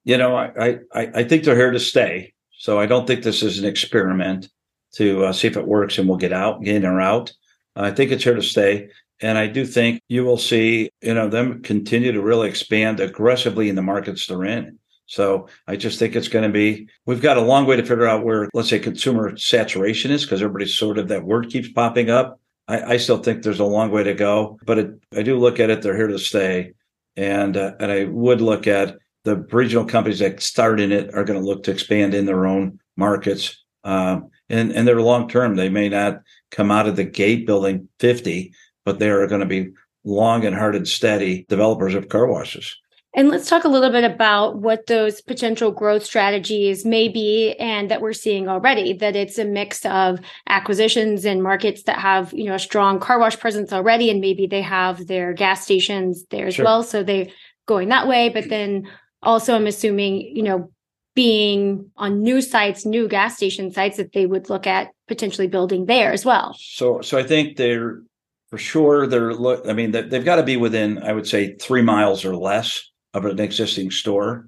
You 0.03 0.17
know, 0.17 0.35
I 0.35 0.77
I 0.93 1.09
I 1.15 1.23
think 1.23 1.43
they're 1.43 1.55
here 1.55 1.71
to 1.71 1.79
stay 1.79 2.32
so 2.63 2.79
I 2.79 2.85
don't 2.85 3.05
think 3.05 3.23
this 3.23 3.43
is 3.43 3.59
an 3.59 3.65
experiment. 3.65 4.47
to 4.93 5.25
uh, 5.25 5.33
see 5.33 5.47
if 5.47 5.57
it 5.57 5.67
works 5.67 5.97
and 5.97 6.07
we'll 6.07 6.17
get 6.17 6.31
out, 6.31 6.63
get 6.63 6.75
in 6.75 6.85
or 6.85 7.01
out. 7.01 7.33
I 7.75 7.91
think 7.91 8.11
it's 8.11 8.23
here 8.23 8.35
to 8.35 8.41
stay. 8.41 8.87
And 9.19 9.37
I 9.37 9.47
do 9.47 9.65
think 9.65 10.01
you 10.07 10.23
will 10.23 10.37
see, 10.37 10.89
you 11.01 11.13
know, 11.13 11.27
them 11.27 11.61
continue 11.61 12.13
to 12.13 12.21
really 12.21 12.47
expand 12.47 13.01
aggressively 13.01 13.67
in 13.67 13.75
the 13.75 13.81
markets 13.81 14.27
they're 14.27 14.45
in. 14.45 14.79
So 15.07 15.49
I 15.67 15.75
just 15.75 15.99
think 15.99 16.15
it's 16.15 16.29
going 16.29 16.43
to 16.43 16.53
be, 16.53 16.87
we've 17.05 17.21
got 17.21 17.35
a 17.35 17.41
long 17.41 17.65
way 17.65 17.75
to 17.75 17.83
figure 17.83 18.07
out 18.07 18.23
where, 18.23 18.47
let's 18.53 18.69
say, 18.69 18.79
consumer 18.79 19.35
saturation 19.35 20.11
is 20.11 20.23
because 20.23 20.41
everybody's 20.41 20.73
sort 20.73 20.97
of 20.97 21.09
that 21.09 21.25
word 21.25 21.49
keeps 21.49 21.69
popping 21.69 22.09
up. 22.09 22.39
I, 22.69 22.93
I 22.93 22.97
still 22.97 23.17
think 23.17 23.43
there's 23.43 23.59
a 23.59 23.65
long 23.65 23.91
way 23.91 24.03
to 24.03 24.13
go, 24.13 24.57
but 24.65 24.79
it, 24.79 24.91
I 25.13 25.21
do 25.21 25.37
look 25.37 25.59
at 25.59 25.69
it, 25.69 25.81
they're 25.81 25.97
here 25.97 26.07
to 26.07 26.17
stay. 26.17 26.75
And, 27.17 27.57
uh, 27.57 27.73
and 27.81 27.91
I 27.91 28.05
would 28.05 28.39
look 28.39 28.67
at 28.67 28.99
the 29.23 29.37
regional 29.51 29.85
companies 29.85 30.19
that 30.19 30.41
start 30.41 30.79
in 30.79 30.91
it 30.91 31.13
are 31.13 31.23
going 31.23 31.39
to 31.39 31.45
look 31.45 31.63
to 31.63 31.71
expand 31.71 32.13
in 32.13 32.25
their 32.25 32.45
own 32.45 32.79
markets. 32.97 33.63
Um, 33.83 34.29
and, 34.49 34.71
and 34.71 34.87
they're 34.87 35.01
long 35.01 35.29
term. 35.29 35.55
They 35.55 35.69
may 35.69 35.89
not 35.89 36.21
come 36.51 36.71
out 36.71 36.87
of 36.87 36.95
the 36.95 37.03
gate 37.03 37.47
building 37.47 37.89
50, 37.99 38.53
but 38.85 38.99
they 38.99 39.09
are 39.09 39.27
going 39.27 39.41
to 39.41 39.47
be 39.47 39.71
long 40.03 40.45
and 40.45 40.55
hard 40.55 40.75
and 40.75 40.87
steady 40.87 41.45
developers 41.47 41.95
of 41.95 42.09
car 42.09 42.27
washes. 42.27 42.75
And 43.15 43.29
let's 43.29 43.47
talk 43.47 43.63
a 43.63 43.69
little 43.69 43.91
bit 43.91 44.03
about 44.03 44.57
what 44.57 44.87
those 44.87 45.21
potential 45.21 45.71
growth 45.71 46.03
strategies 46.03 46.83
may 46.83 47.07
be 47.09 47.53
and 47.59 47.91
that 47.91 48.01
we're 48.01 48.11
seeing 48.11 48.47
already 48.47 48.93
that 48.93 49.15
it's 49.15 49.37
a 49.37 49.45
mix 49.45 49.85
of 49.85 50.19
acquisitions 50.49 51.23
and 51.23 51.43
markets 51.43 51.83
that 51.83 51.99
have, 51.99 52.33
you 52.33 52.45
know, 52.45 52.55
a 52.55 52.59
strong 52.59 52.99
car 52.99 53.19
wash 53.19 53.39
presence 53.39 53.71
already 53.71 54.09
and 54.09 54.19
maybe 54.19 54.47
they 54.47 54.63
have 54.63 55.05
their 55.05 55.31
gas 55.31 55.63
stations 55.63 56.25
there 56.31 56.47
as 56.47 56.55
sure. 56.55 56.65
well 56.65 56.81
so 56.81 57.03
they're 57.03 57.27
going 57.67 57.89
that 57.89 58.07
way 58.07 58.29
but 58.29 58.49
then 58.49 58.89
also 59.23 59.55
I'm 59.55 59.67
assuming, 59.67 60.21
you 60.35 60.43
know, 60.43 60.71
being 61.15 61.91
on 61.97 62.23
new 62.23 62.41
sites, 62.41 62.85
new 62.85 63.07
gas 63.07 63.35
station 63.35 63.71
sites 63.71 63.97
that 63.97 64.13
they 64.13 64.25
would 64.25 64.49
look 64.49 64.65
at 64.65 64.89
potentially 65.07 65.47
building 65.47 65.85
there 65.85 66.11
as 66.11 66.25
well. 66.25 66.55
So 66.59 67.01
so 67.01 67.17
I 67.17 67.23
think 67.23 67.57
they're 67.57 68.01
for 68.49 68.57
sure 68.57 69.07
they're 69.07 69.33
look 69.33 69.67
I 69.67 69.73
mean 69.73 69.91
they've 69.91 70.25
got 70.25 70.37
to 70.37 70.43
be 70.43 70.57
within 70.57 70.97
I 71.03 71.13
would 71.13 71.27
say 71.27 71.55
3 71.55 71.81
miles 71.81 72.25
or 72.25 72.35
less 72.35 72.89
of 73.13 73.25
an 73.25 73.39
existing 73.39 73.91
store. 73.91 74.47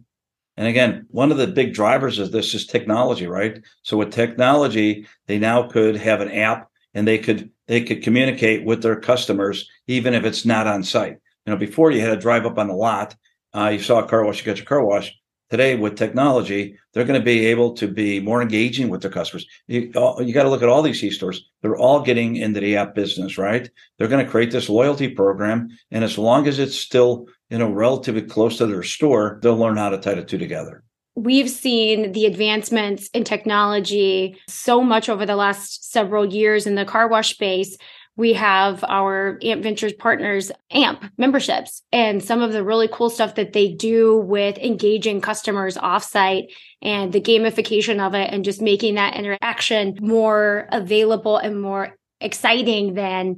And 0.58 0.68
again, 0.68 1.06
one 1.10 1.32
of 1.32 1.38
the 1.38 1.48
big 1.48 1.74
drivers 1.74 2.18
of 2.18 2.32
this 2.32 2.54
is 2.54 2.66
technology, 2.66 3.28
right? 3.28 3.60
So 3.84 3.98
with 3.98 4.12
technology, 4.12 5.06
they 5.28 5.38
now 5.38 5.68
could 5.68 5.98
have 5.98 6.22
an 6.22 6.32
app 6.32 6.70
and 6.94 7.08
they 7.08 7.18
could 7.18 7.52
they 7.68 7.82
could 7.82 8.02
communicate 8.02 8.66
with 8.66 8.82
their 8.82 9.00
customers 9.00 9.70
even 9.88 10.14
if 10.14 10.24
it's 10.24 10.46
not 10.46 10.66
on 10.66 10.84
site. 10.84 11.18
You 11.46 11.54
know, 11.54 11.58
before 11.58 11.92
you 11.92 12.02
had 12.02 12.10
to 12.10 12.18
drive 12.18 12.46
up 12.46 12.58
on 12.58 12.70
the 12.70 12.74
lot, 12.74 13.16
uh, 13.56 13.70
you 13.70 13.80
saw 13.80 14.00
a 14.00 14.08
car 14.08 14.26
wash, 14.26 14.40
you 14.40 14.46
got 14.46 14.58
your 14.58 14.66
car 14.66 14.84
wash. 14.84 15.16
Today, 15.52 15.76
with 15.76 15.96
technology, 15.96 16.76
they're 16.92 17.06
going 17.06 17.20
to 17.20 17.24
be 17.24 17.46
able 17.46 17.74
to 17.74 17.88
be 17.88 18.20
more 18.20 18.42
engaging 18.42 18.90
with 18.90 19.04
their 19.04 19.12
customers. 19.12 19.46
You, 19.68 19.92
you 20.20 20.34
got 20.34 20.44
to 20.44 20.50
look 20.50 20.64
at 20.64 20.70
all 20.70 20.82
these 20.82 21.00
c-stores. 21.00 21.48
they're 21.62 21.78
all 21.78 22.02
getting 22.02 22.36
into 22.36 22.60
the 22.60 22.78
app 22.78 22.96
business, 22.96 23.38
right? 23.38 23.70
They're 23.98 24.08
going 24.08 24.26
to 24.26 24.32
create 24.32 24.52
this 24.52 24.70
loyalty 24.70 25.08
program, 25.08 25.70
and 25.92 26.04
as 26.04 26.18
long 26.18 26.48
as 26.48 26.58
it's 26.58 26.76
still 26.76 27.28
you 27.50 27.58
know, 27.60 27.70
relatively 27.70 28.22
close 28.22 28.58
to 28.58 28.66
their 28.66 28.84
store, 28.84 29.40
they'll 29.42 29.58
learn 29.58 29.78
how 29.78 29.90
to 29.90 29.98
tie 29.98 30.16
the 30.16 30.24
two 30.24 30.38
together. 30.38 30.84
We've 31.16 31.50
seen 31.50 32.12
the 32.12 32.26
advancements 32.26 33.08
in 33.10 33.24
technology 33.24 34.38
so 34.50 34.82
much 34.82 35.08
over 35.08 35.26
the 35.26 35.36
last 35.36 35.92
several 35.92 36.26
years 36.26 36.68
in 36.68 36.76
the 36.76 36.84
car 36.84 37.08
wash 37.08 37.30
space. 37.34 37.78
We 38.18 38.34
have 38.34 38.84
our 38.88 39.38
AMP 39.44 39.64
Ventures 39.64 39.94
partners, 39.94 40.52
AMP 40.72 41.04
memberships, 41.18 41.84
and 41.92 42.24
some 42.24 42.42
of 42.42 42.54
the 42.54 42.64
really 42.64 42.88
cool 42.88 43.10
stuff 43.10 43.36
that 43.36 43.54
they 43.54 43.74
do 43.74 44.18
with 44.18 44.58
engaging 44.58 45.20
customers 45.20 45.76
offsite 45.78 46.48
and 46.82 47.12
the 47.12 47.22
gamification 47.22 48.06
of 48.06 48.14
it 48.14 48.32
and 48.32 48.46
just 48.46 48.62
making 48.62 48.96
that 48.96 49.16
interaction 49.16 49.98
more 50.00 50.68
available 50.72 51.38
and 51.38 51.62
more 51.62 51.96
exciting 52.22 52.94
than 52.94 53.38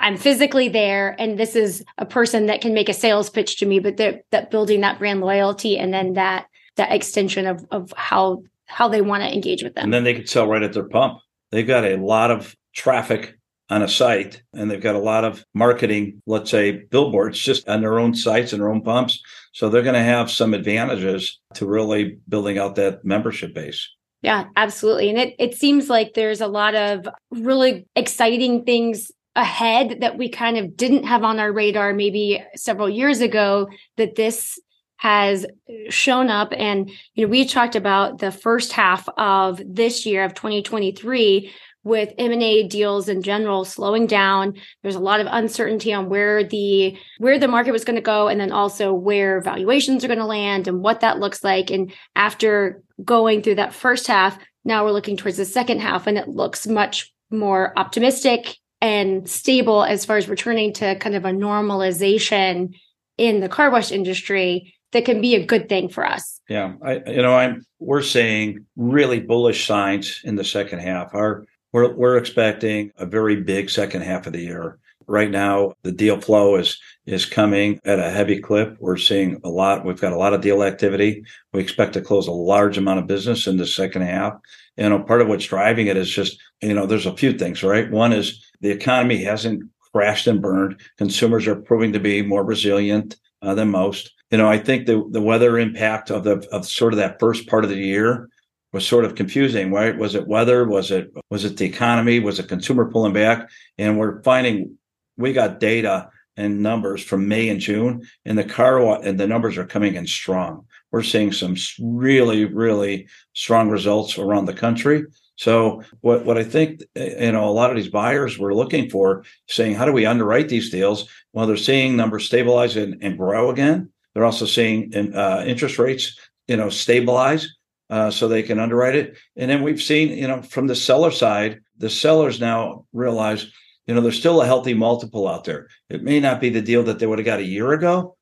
I'm 0.00 0.16
physically 0.16 0.68
there 0.68 1.16
and 1.18 1.38
this 1.38 1.56
is 1.56 1.84
a 1.96 2.06
person 2.06 2.46
that 2.46 2.60
can 2.60 2.72
make 2.72 2.88
a 2.88 2.94
sales 2.94 3.30
pitch 3.30 3.58
to 3.58 3.66
me, 3.66 3.80
but 3.80 3.96
that 3.96 4.50
building 4.50 4.80
that 4.82 4.98
brand 4.98 5.20
loyalty 5.20 5.76
and 5.76 5.92
then 5.92 6.14
that 6.14 6.46
that 6.76 6.92
extension 6.92 7.46
of 7.46 7.64
of 7.70 7.92
how 7.96 8.42
how 8.66 8.88
they 8.88 9.00
want 9.00 9.22
to 9.22 9.32
engage 9.32 9.62
with 9.62 9.74
them. 9.74 9.84
And 9.84 9.92
then 9.92 10.04
they 10.04 10.14
could 10.14 10.28
sell 10.28 10.46
right 10.46 10.62
at 10.62 10.72
their 10.72 10.88
pump. 10.88 11.20
They've 11.50 11.66
got 11.66 11.84
a 11.84 11.96
lot 11.96 12.30
of 12.30 12.54
traffic 12.74 13.37
on 13.70 13.82
a 13.82 13.88
site 13.88 14.42
and 14.54 14.70
they've 14.70 14.80
got 14.80 14.94
a 14.94 15.00
lot 15.00 15.24
of 15.24 15.44
marketing, 15.54 16.22
let's 16.26 16.50
say 16.50 16.72
billboards 16.72 17.38
just 17.38 17.68
on 17.68 17.80
their 17.80 17.98
own 17.98 18.14
sites 18.14 18.52
and 18.52 18.62
their 18.62 18.70
own 18.70 18.82
pumps. 18.82 19.22
So 19.52 19.68
they're 19.68 19.82
going 19.82 19.94
to 19.94 20.02
have 20.02 20.30
some 20.30 20.54
advantages 20.54 21.38
to 21.54 21.66
really 21.66 22.18
building 22.28 22.58
out 22.58 22.76
that 22.76 23.04
membership 23.04 23.54
base. 23.54 23.88
Yeah, 24.22 24.46
absolutely. 24.56 25.10
And 25.10 25.18
it, 25.18 25.34
it 25.38 25.54
seems 25.54 25.88
like 25.88 26.14
there's 26.14 26.40
a 26.40 26.46
lot 26.46 26.74
of 26.74 27.08
really 27.30 27.86
exciting 27.94 28.64
things 28.64 29.12
ahead 29.36 30.00
that 30.00 30.18
we 30.18 30.28
kind 30.28 30.56
of 30.56 30.76
didn't 30.76 31.04
have 31.04 31.22
on 31.22 31.38
our 31.38 31.52
radar 31.52 31.92
maybe 31.92 32.42
several 32.56 32.88
years 32.88 33.20
ago 33.20 33.68
that 33.96 34.16
this 34.16 34.58
has 34.96 35.46
shown 35.90 36.28
up 36.28 36.52
and 36.56 36.90
you 37.14 37.24
know 37.24 37.30
we 37.30 37.44
talked 37.44 37.76
about 37.76 38.18
the 38.18 38.32
first 38.32 38.72
half 38.72 39.08
of 39.16 39.62
this 39.64 40.04
year 40.04 40.24
of 40.24 40.34
2023 40.34 41.52
with 41.88 42.12
M&A 42.18 42.68
deals 42.68 43.08
in 43.08 43.22
general 43.22 43.64
slowing 43.64 44.06
down 44.06 44.54
there's 44.82 44.94
a 44.94 45.00
lot 45.00 45.20
of 45.20 45.26
uncertainty 45.30 45.92
on 45.92 46.08
where 46.08 46.44
the 46.44 46.96
where 47.18 47.38
the 47.38 47.48
market 47.48 47.72
was 47.72 47.84
going 47.84 47.96
to 47.96 48.02
go 48.02 48.28
and 48.28 48.40
then 48.40 48.52
also 48.52 48.92
where 48.92 49.40
valuations 49.40 50.04
are 50.04 50.08
going 50.08 50.18
to 50.18 50.26
land 50.26 50.68
and 50.68 50.80
what 50.80 51.00
that 51.00 51.18
looks 51.18 51.42
like 51.42 51.70
and 51.70 51.92
after 52.14 52.82
going 53.04 53.42
through 53.42 53.56
that 53.56 53.74
first 53.74 54.06
half 54.06 54.38
now 54.64 54.84
we're 54.84 54.92
looking 54.92 55.16
towards 55.16 55.36
the 55.36 55.44
second 55.44 55.80
half 55.80 56.06
and 56.06 56.18
it 56.18 56.28
looks 56.28 56.66
much 56.66 57.12
more 57.30 57.72
optimistic 57.76 58.56
and 58.80 59.28
stable 59.28 59.82
as 59.82 60.04
far 60.04 60.16
as 60.16 60.28
returning 60.28 60.72
to 60.72 60.94
kind 60.96 61.16
of 61.16 61.24
a 61.24 61.30
normalization 61.30 62.74
in 63.16 63.40
the 63.40 63.48
car 63.48 63.70
wash 63.70 63.90
industry 63.90 64.74
that 64.92 65.04
can 65.04 65.20
be 65.20 65.34
a 65.34 65.44
good 65.44 65.68
thing 65.68 65.88
for 65.88 66.06
us. 66.06 66.40
Yeah, 66.48 66.74
I 66.82 67.02
you 67.06 67.22
know 67.22 67.34
I'm 67.34 67.66
we're 67.78 68.02
seeing 68.02 68.66
really 68.76 69.20
bullish 69.20 69.66
signs 69.66 70.20
in 70.24 70.36
the 70.36 70.44
second 70.44 70.78
half. 70.80 71.14
Our 71.14 71.44
we're 71.72 71.92
we're 71.94 72.16
expecting 72.16 72.92
a 72.96 73.06
very 73.06 73.36
big 73.36 73.70
second 73.70 74.02
half 74.02 74.26
of 74.26 74.32
the 74.32 74.40
year. 74.40 74.78
Right 75.06 75.30
now, 75.30 75.72
the 75.82 75.92
deal 75.92 76.20
flow 76.20 76.56
is 76.56 76.78
is 77.06 77.24
coming 77.24 77.80
at 77.84 77.98
a 77.98 78.10
heavy 78.10 78.40
clip. 78.40 78.76
We're 78.78 78.98
seeing 78.98 79.40
a 79.42 79.48
lot. 79.48 79.84
We've 79.84 80.00
got 80.00 80.12
a 80.12 80.18
lot 80.18 80.34
of 80.34 80.42
deal 80.42 80.62
activity. 80.62 81.24
We 81.52 81.60
expect 81.60 81.94
to 81.94 82.02
close 82.02 82.26
a 82.26 82.32
large 82.32 82.76
amount 82.76 83.00
of 83.00 83.06
business 83.06 83.46
in 83.46 83.56
the 83.56 83.66
second 83.66 84.02
half. 84.02 84.34
You 84.76 84.88
know, 84.88 85.00
part 85.00 85.22
of 85.22 85.28
what's 85.28 85.46
driving 85.46 85.86
it 85.86 85.96
is 85.96 86.10
just 86.10 86.38
you 86.60 86.74
know 86.74 86.86
there's 86.86 87.06
a 87.06 87.16
few 87.16 87.32
things, 87.32 87.62
right? 87.62 87.90
One 87.90 88.12
is 88.12 88.44
the 88.60 88.70
economy 88.70 89.22
hasn't 89.22 89.64
crashed 89.92 90.26
and 90.26 90.42
burned. 90.42 90.80
Consumers 90.98 91.46
are 91.46 91.56
proving 91.56 91.92
to 91.92 92.00
be 92.00 92.22
more 92.22 92.44
resilient 92.44 93.16
uh, 93.42 93.54
than 93.54 93.70
most. 93.70 94.12
You 94.30 94.38
know, 94.38 94.48
I 94.48 94.58
think 94.58 94.86
the 94.86 95.06
the 95.10 95.22
weather 95.22 95.58
impact 95.58 96.10
of 96.10 96.24
the 96.24 96.46
of 96.52 96.66
sort 96.66 96.92
of 96.92 96.98
that 96.98 97.18
first 97.18 97.46
part 97.46 97.64
of 97.64 97.70
the 97.70 97.76
year 97.76 98.28
was 98.72 98.86
sort 98.86 99.04
of 99.04 99.14
confusing, 99.14 99.72
right? 99.72 99.96
Was 99.96 100.14
it 100.14 100.26
weather? 100.26 100.66
Was 100.66 100.90
it 100.90 101.10
was 101.30 101.44
it 101.44 101.56
the 101.56 101.64
economy? 101.64 102.20
Was 102.20 102.38
it 102.38 102.48
consumer 102.48 102.90
pulling 102.90 103.12
back? 103.12 103.48
And 103.78 103.98
we're 103.98 104.22
finding 104.22 104.76
we 105.16 105.32
got 105.32 105.60
data 105.60 106.10
and 106.36 106.62
numbers 106.62 107.02
from 107.02 107.26
May 107.26 107.48
and 107.48 107.60
June, 107.60 108.06
and 108.24 108.38
the 108.38 108.44
car 108.44 108.78
and 109.04 109.18
the 109.18 109.26
numbers 109.26 109.58
are 109.58 109.66
coming 109.66 109.94
in 109.94 110.06
strong. 110.06 110.66
We're 110.92 111.02
seeing 111.02 111.32
some 111.32 111.56
really 111.80 112.44
really 112.44 113.08
strong 113.32 113.70
results 113.70 114.18
around 114.18 114.46
the 114.46 114.54
country. 114.54 115.04
So 115.36 115.82
what 116.00 116.24
what 116.24 116.36
I 116.36 116.44
think 116.44 116.82
you 116.94 117.32
know 117.32 117.48
a 117.48 117.50
lot 117.50 117.70
of 117.70 117.76
these 117.76 117.90
buyers 117.90 118.38
were 118.38 118.54
looking 118.54 118.90
for, 118.90 119.24
saying 119.48 119.74
how 119.74 119.86
do 119.86 119.92
we 119.92 120.06
underwrite 120.06 120.48
these 120.48 120.70
deals? 120.70 121.08
Well, 121.32 121.46
they're 121.46 121.56
seeing 121.56 121.96
numbers 121.96 122.26
stabilize 122.26 122.76
and, 122.76 123.02
and 123.02 123.16
grow 123.16 123.50
again. 123.50 123.90
They're 124.14 124.24
also 124.24 124.46
seeing 124.46 124.94
uh, 125.14 125.44
interest 125.46 125.78
rates 125.78 126.18
you 126.48 126.56
know 126.56 126.70
stabilize. 126.70 127.48
Uh, 127.90 128.10
so 128.10 128.28
they 128.28 128.42
can 128.42 128.58
underwrite 128.58 128.94
it. 128.94 129.16
And 129.36 129.50
then 129.50 129.62
we've 129.62 129.82
seen, 129.82 130.10
you 130.10 130.28
know, 130.28 130.42
from 130.42 130.66
the 130.66 130.76
seller 130.76 131.10
side, 131.10 131.60
the 131.78 131.88
sellers 131.88 132.38
now 132.38 132.84
realize, 132.92 133.50
you 133.86 133.94
know, 133.94 134.02
there's 134.02 134.18
still 134.18 134.42
a 134.42 134.46
healthy 134.46 134.74
multiple 134.74 135.26
out 135.26 135.44
there. 135.44 135.68
It 135.88 136.02
may 136.02 136.20
not 136.20 136.40
be 136.40 136.50
the 136.50 136.60
deal 136.60 136.82
that 136.84 136.98
they 136.98 137.06
would 137.06 137.18
have 137.18 137.24
got 137.24 137.40
a 137.40 137.44
year 137.44 137.72
ago, 137.72 138.16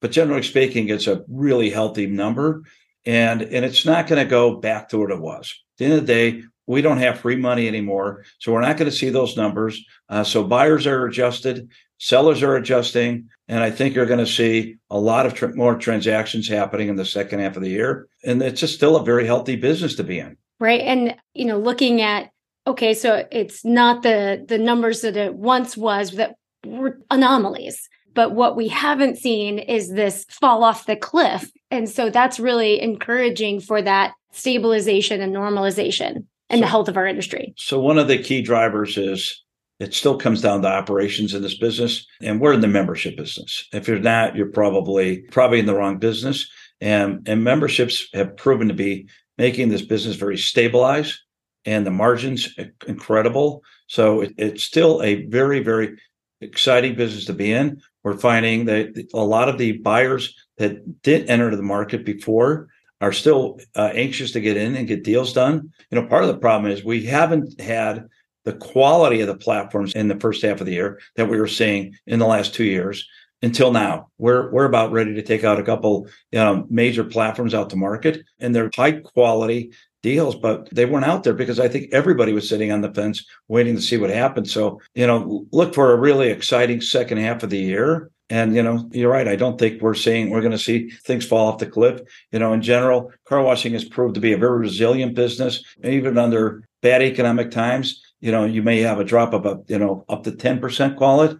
but 0.00 0.12
generally 0.12 0.44
speaking, 0.44 0.88
it's 0.88 1.08
a 1.08 1.24
really 1.28 1.70
healthy 1.70 2.06
number. 2.06 2.62
And, 3.04 3.42
and 3.42 3.64
it's 3.64 3.84
not 3.84 4.06
going 4.06 4.22
to 4.22 4.30
go 4.30 4.56
back 4.56 4.88
to 4.88 4.98
what 4.98 5.10
it 5.10 5.20
was 5.20 5.54
At 5.74 5.78
the 5.78 5.84
end 5.86 5.94
of 5.94 6.06
the 6.06 6.12
day, 6.12 6.42
we 6.66 6.82
don't 6.82 6.98
have 6.98 7.20
free 7.20 7.36
money 7.36 7.68
anymore. 7.68 8.24
So 8.38 8.52
we're 8.52 8.60
not 8.60 8.76
going 8.76 8.90
to 8.90 8.96
see 8.96 9.10
those 9.10 9.36
numbers. 9.36 9.84
Uh, 10.08 10.24
so 10.24 10.42
buyers 10.42 10.86
are 10.86 11.06
adjusted, 11.06 11.70
sellers 11.98 12.42
are 12.42 12.56
adjusting. 12.56 13.28
And 13.48 13.62
I 13.62 13.70
think 13.70 13.94
you're 13.94 14.06
going 14.06 14.24
to 14.24 14.26
see 14.26 14.76
a 14.90 14.98
lot 14.98 15.26
of 15.26 15.34
tr- 15.34 15.48
more 15.48 15.76
transactions 15.76 16.48
happening 16.48 16.88
in 16.88 16.96
the 16.96 17.04
second 17.04 17.40
half 17.40 17.56
of 17.56 17.62
the 17.62 17.70
year. 17.70 18.08
And 18.24 18.42
it's 18.42 18.60
just 18.60 18.74
still 18.74 18.96
a 18.96 19.04
very 19.04 19.26
healthy 19.26 19.56
business 19.56 19.94
to 19.96 20.04
be 20.04 20.18
in. 20.18 20.36
Right. 20.58 20.80
And, 20.80 21.16
you 21.34 21.44
know, 21.44 21.58
looking 21.58 22.00
at, 22.00 22.30
okay, 22.66 22.94
so 22.94 23.26
it's 23.30 23.64
not 23.64 24.02
the, 24.02 24.44
the 24.46 24.58
numbers 24.58 25.02
that 25.02 25.16
it 25.16 25.34
once 25.34 25.76
was 25.76 26.12
that 26.12 26.36
were 26.64 26.98
anomalies. 27.10 27.88
But 28.14 28.32
what 28.32 28.56
we 28.56 28.68
haven't 28.68 29.18
seen 29.18 29.58
is 29.58 29.92
this 29.92 30.24
fall 30.30 30.64
off 30.64 30.86
the 30.86 30.96
cliff. 30.96 31.50
And 31.70 31.88
so 31.88 32.08
that's 32.08 32.40
really 32.40 32.80
encouraging 32.80 33.60
for 33.60 33.82
that 33.82 34.14
stabilization 34.32 35.20
and 35.20 35.34
normalization. 35.34 36.24
and 36.48 36.58
so, 36.58 36.60
the 36.60 36.66
health 36.66 36.88
of 36.88 36.96
our 36.96 37.06
industry. 37.06 37.54
So 37.58 37.78
one 37.78 37.98
of 37.98 38.08
the 38.08 38.22
key 38.22 38.40
drivers 38.40 38.96
is 38.96 39.44
it 39.78 39.94
still 39.94 40.16
comes 40.16 40.40
down 40.40 40.62
to 40.62 40.68
operations 40.68 41.34
in 41.34 41.42
this 41.42 41.58
business 41.58 42.06
and 42.22 42.40
we're 42.40 42.54
in 42.54 42.60
the 42.60 42.68
membership 42.68 43.16
business. 43.16 43.66
If 43.72 43.88
you're 43.88 43.98
not 43.98 44.36
you're 44.36 44.50
probably 44.50 45.18
probably 45.30 45.58
in 45.58 45.66
the 45.66 45.74
wrong 45.74 45.98
business. 45.98 46.50
And 46.80 47.26
and 47.28 47.42
memberships 47.42 48.08
have 48.12 48.36
proven 48.36 48.68
to 48.68 48.74
be 48.74 49.08
making 49.38 49.68
this 49.68 49.82
business 49.82 50.16
very 50.16 50.38
stabilized 50.38 51.18
and 51.64 51.86
the 51.86 51.90
margins 51.90 52.54
incredible. 52.86 53.62
So 53.86 54.22
it, 54.22 54.34
it's 54.36 54.64
still 54.64 55.02
a 55.02 55.26
very 55.26 55.60
very 55.60 55.98
exciting 56.40 56.94
business 56.94 57.24
to 57.26 57.32
be 57.32 57.52
in. 57.52 57.80
We're 58.02 58.18
finding 58.18 58.66
that 58.66 59.08
a 59.14 59.24
lot 59.24 59.48
of 59.48 59.58
the 59.58 59.72
buyers 59.72 60.34
that 60.58 61.02
did 61.02 61.28
enter 61.28 61.54
the 61.54 61.62
market 61.62 62.04
before 62.04 62.68
are 63.00 63.12
still 63.12 63.58
uh, 63.74 63.90
anxious 63.94 64.32
to 64.32 64.40
get 64.40 64.56
in 64.56 64.74
and 64.74 64.88
get 64.88 65.04
deals 65.04 65.32
done. 65.32 65.72
You 65.90 66.00
know 66.00 66.06
part 66.06 66.24
of 66.24 66.28
the 66.28 66.38
problem 66.38 66.70
is 66.72 66.84
we 66.84 67.04
haven't 67.04 67.60
had 67.60 68.06
the 68.46 68.54
quality 68.54 69.20
of 69.20 69.26
the 69.26 69.36
platforms 69.36 69.92
in 69.92 70.08
the 70.08 70.18
first 70.18 70.40
half 70.42 70.60
of 70.60 70.66
the 70.66 70.72
year 70.72 71.00
that 71.16 71.28
we 71.28 71.38
were 71.38 71.48
seeing 71.48 71.94
in 72.06 72.20
the 72.20 72.26
last 72.26 72.54
two 72.54 72.64
years 72.64 73.06
until 73.42 73.72
now. 73.72 74.08
We're 74.18 74.50
we're 74.50 74.64
about 74.64 74.92
ready 74.92 75.14
to 75.14 75.22
take 75.22 75.44
out 75.44 75.58
a 75.58 75.64
couple 75.64 76.06
you 76.30 76.38
know, 76.38 76.64
major 76.70 77.04
platforms 77.04 77.52
out 77.52 77.68
to 77.70 77.76
market, 77.76 78.24
and 78.38 78.54
they're 78.54 78.70
high 78.74 78.92
quality 78.92 79.72
deals, 80.02 80.36
but 80.36 80.68
they 80.70 80.86
weren't 80.86 81.04
out 81.04 81.24
there 81.24 81.34
because 81.34 81.58
I 81.58 81.68
think 81.68 81.92
everybody 81.92 82.32
was 82.32 82.48
sitting 82.48 82.70
on 82.70 82.80
the 82.80 82.94
fence 82.94 83.26
waiting 83.48 83.74
to 83.74 83.82
see 83.82 83.96
what 83.96 84.10
happened. 84.10 84.48
So 84.48 84.80
you 84.94 85.06
know, 85.06 85.46
look 85.50 85.74
for 85.74 85.92
a 85.92 86.00
really 86.00 86.28
exciting 86.28 86.80
second 86.80 87.18
half 87.18 87.42
of 87.42 87.50
the 87.50 87.58
year. 87.58 88.10
And 88.30 88.54
you 88.54 88.62
know, 88.62 88.88
you're 88.92 89.10
right. 89.10 89.28
I 89.28 89.36
don't 89.36 89.58
think 89.58 89.82
we're 89.82 89.94
seeing 89.94 90.30
we're 90.30 90.40
going 90.40 90.52
to 90.52 90.58
see 90.58 90.90
things 91.04 91.26
fall 91.26 91.48
off 91.48 91.58
the 91.58 91.66
cliff. 91.66 92.00
You 92.30 92.38
know, 92.38 92.52
in 92.52 92.62
general, 92.62 93.12
car 93.24 93.42
washing 93.42 93.72
has 93.72 93.84
proved 93.84 94.14
to 94.14 94.20
be 94.20 94.32
a 94.32 94.38
very 94.38 94.58
resilient 94.58 95.14
business, 95.14 95.64
even 95.84 96.16
under 96.16 96.62
bad 96.80 97.02
economic 97.02 97.50
times 97.50 98.02
you 98.20 98.32
know, 98.32 98.44
you 98.44 98.62
may 98.62 98.80
have 98.80 99.00
a 99.00 99.04
drop 99.04 99.32
of 99.32 99.46
a, 99.46 99.60
you 99.68 99.78
know, 99.78 100.04
up 100.08 100.24
to 100.24 100.32
10% 100.32 100.98
call 100.98 101.22
it, 101.22 101.36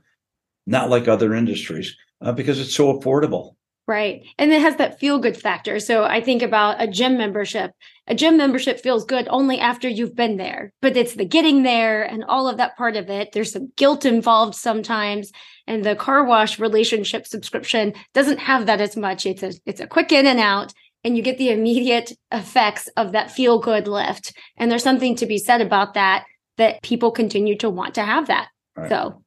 not 0.67 0.91
like 0.91 1.09
other 1.09 1.35
industries 1.35 1.97
uh, 2.21 2.33
because 2.33 2.61
it's 2.61 2.75
so 2.75 2.99
affordable. 2.99 3.55
Right. 3.89 4.25
And 4.37 4.53
it 4.53 4.61
has 4.63 4.77
that 4.77 4.99
feel 4.99 5.21
good 5.21 5.37
factor. 5.37 5.79
So 5.79 6.03
I 6.03 6.21
think 6.21 6.43
about 6.43 6.83
a 6.83 6.89
gym 6.89 7.17
membership. 7.17 7.71
A 8.09 8.17
gym 8.17 8.37
membership 8.37 8.81
feels 8.81 9.05
good 9.05 9.29
only 9.31 9.61
after 9.61 9.89
you've 9.89 10.17
been 10.17 10.39
there, 10.39 10.73
but 10.83 10.97
it's 10.97 11.15
the 11.15 11.25
getting 11.25 11.63
there 11.63 12.03
and 12.03 12.25
all 12.25 12.49
of 12.49 12.57
that 12.57 12.77
part 12.77 12.97
of 12.97 13.09
it. 13.11 13.31
There's 13.31 13.53
some 13.53 13.73
guilt 13.77 14.05
involved 14.05 14.57
sometimes. 14.57 15.31
And 15.69 15.85
the 15.85 15.95
car 15.95 16.25
wash 16.25 16.59
relationship 16.59 17.29
subscription 17.29 17.95
doesn't 18.13 18.39
have 18.39 18.67
that 18.67 18.81
as 18.81 18.97
much. 18.97 19.25
It's 19.25 19.45
a, 19.45 19.53
it's 19.67 19.81
a 19.81 19.87
quick 19.87 20.11
in 20.11 20.27
and 20.27 20.41
out 20.41 20.73
and 21.05 21.17
you 21.17 21.23
get 21.23 21.39
the 21.39 21.51
immediate 21.51 22.11
effects 22.33 22.89
of 22.97 23.13
that 23.13 23.31
feel 23.31 23.61
good 23.61 23.87
lift. 23.87 24.37
And 24.57 24.69
there's 24.69 24.83
something 24.83 25.15
to 25.17 25.27
be 25.27 25.39
said 25.39 25.61
about 25.61 25.95
that 25.95 26.25
that 26.59 26.83
people 26.83 27.11
continue 27.11 27.57
to 27.59 27.71
want 27.71 27.95
to 27.95 28.03
have 28.03 28.27
that. 28.29 28.49
Right. 28.77 28.89
So 28.89 29.23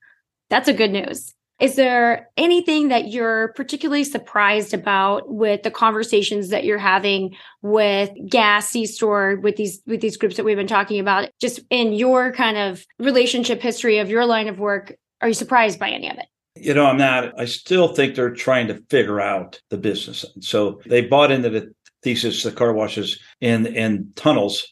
that's 0.50 0.68
a 0.68 0.74
good 0.74 0.92
news. 0.92 1.34
Is 1.60 1.76
there 1.76 2.30
anything 2.38 2.88
that 2.88 3.10
you're 3.10 3.50
particularly 3.50 4.06
surprised 4.06 4.74
about 4.74 5.30
with 5.30 5.64
the 5.64 5.72
conversations 5.72 6.50
that 6.50 6.64
you're 6.64 6.78
having 6.78 7.36
with 7.62 8.12
gas 8.30 8.70
C 8.70 8.86
store 8.86 9.36
with 9.36 9.58
these 9.58 9.82
with 9.86 10.00
these 10.00 10.16
groups 10.16 10.38
that 10.38 10.46
we've 10.46 10.56
been 10.56 10.68
talking 10.68 11.02
about? 11.02 11.30
Just 11.42 11.60
in 11.70 11.92
your 11.92 12.32
kind 12.32 12.58
of 12.58 12.86
relationship 12.98 13.62
history 13.62 13.98
of 13.98 14.10
your 14.10 14.26
line 14.26 14.48
of 14.48 14.58
work, 14.58 14.96
are 15.22 15.28
you 15.28 15.34
surprised 15.34 15.80
by 15.80 15.90
any 15.90 16.10
of 16.10 16.18
it? 16.18 16.28
You 16.56 16.74
know, 16.74 16.86
I'm 16.86 16.98
not. 16.98 17.38
I 17.38 17.44
still 17.44 17.90
think 17.90 18.16
they're 18.16 18.34
trying 18.34 18.68
to 18.68 18.82
figure 18.90 19.20
out 19.20 19.62
the 19.70 19.78
business. 19.78 20.26
So 20.40 20.82
they 20.86 21.02
bought 21.02 21.32
into 21.32 21.50
the 21.50 21.74
thesis, 22.04 22.44
the 22.44 22.54
car 22.54 22.72
washes 22.72 23.20
and 23.42 23.68
in 23.68 24.14
tunnels 24.16 24.66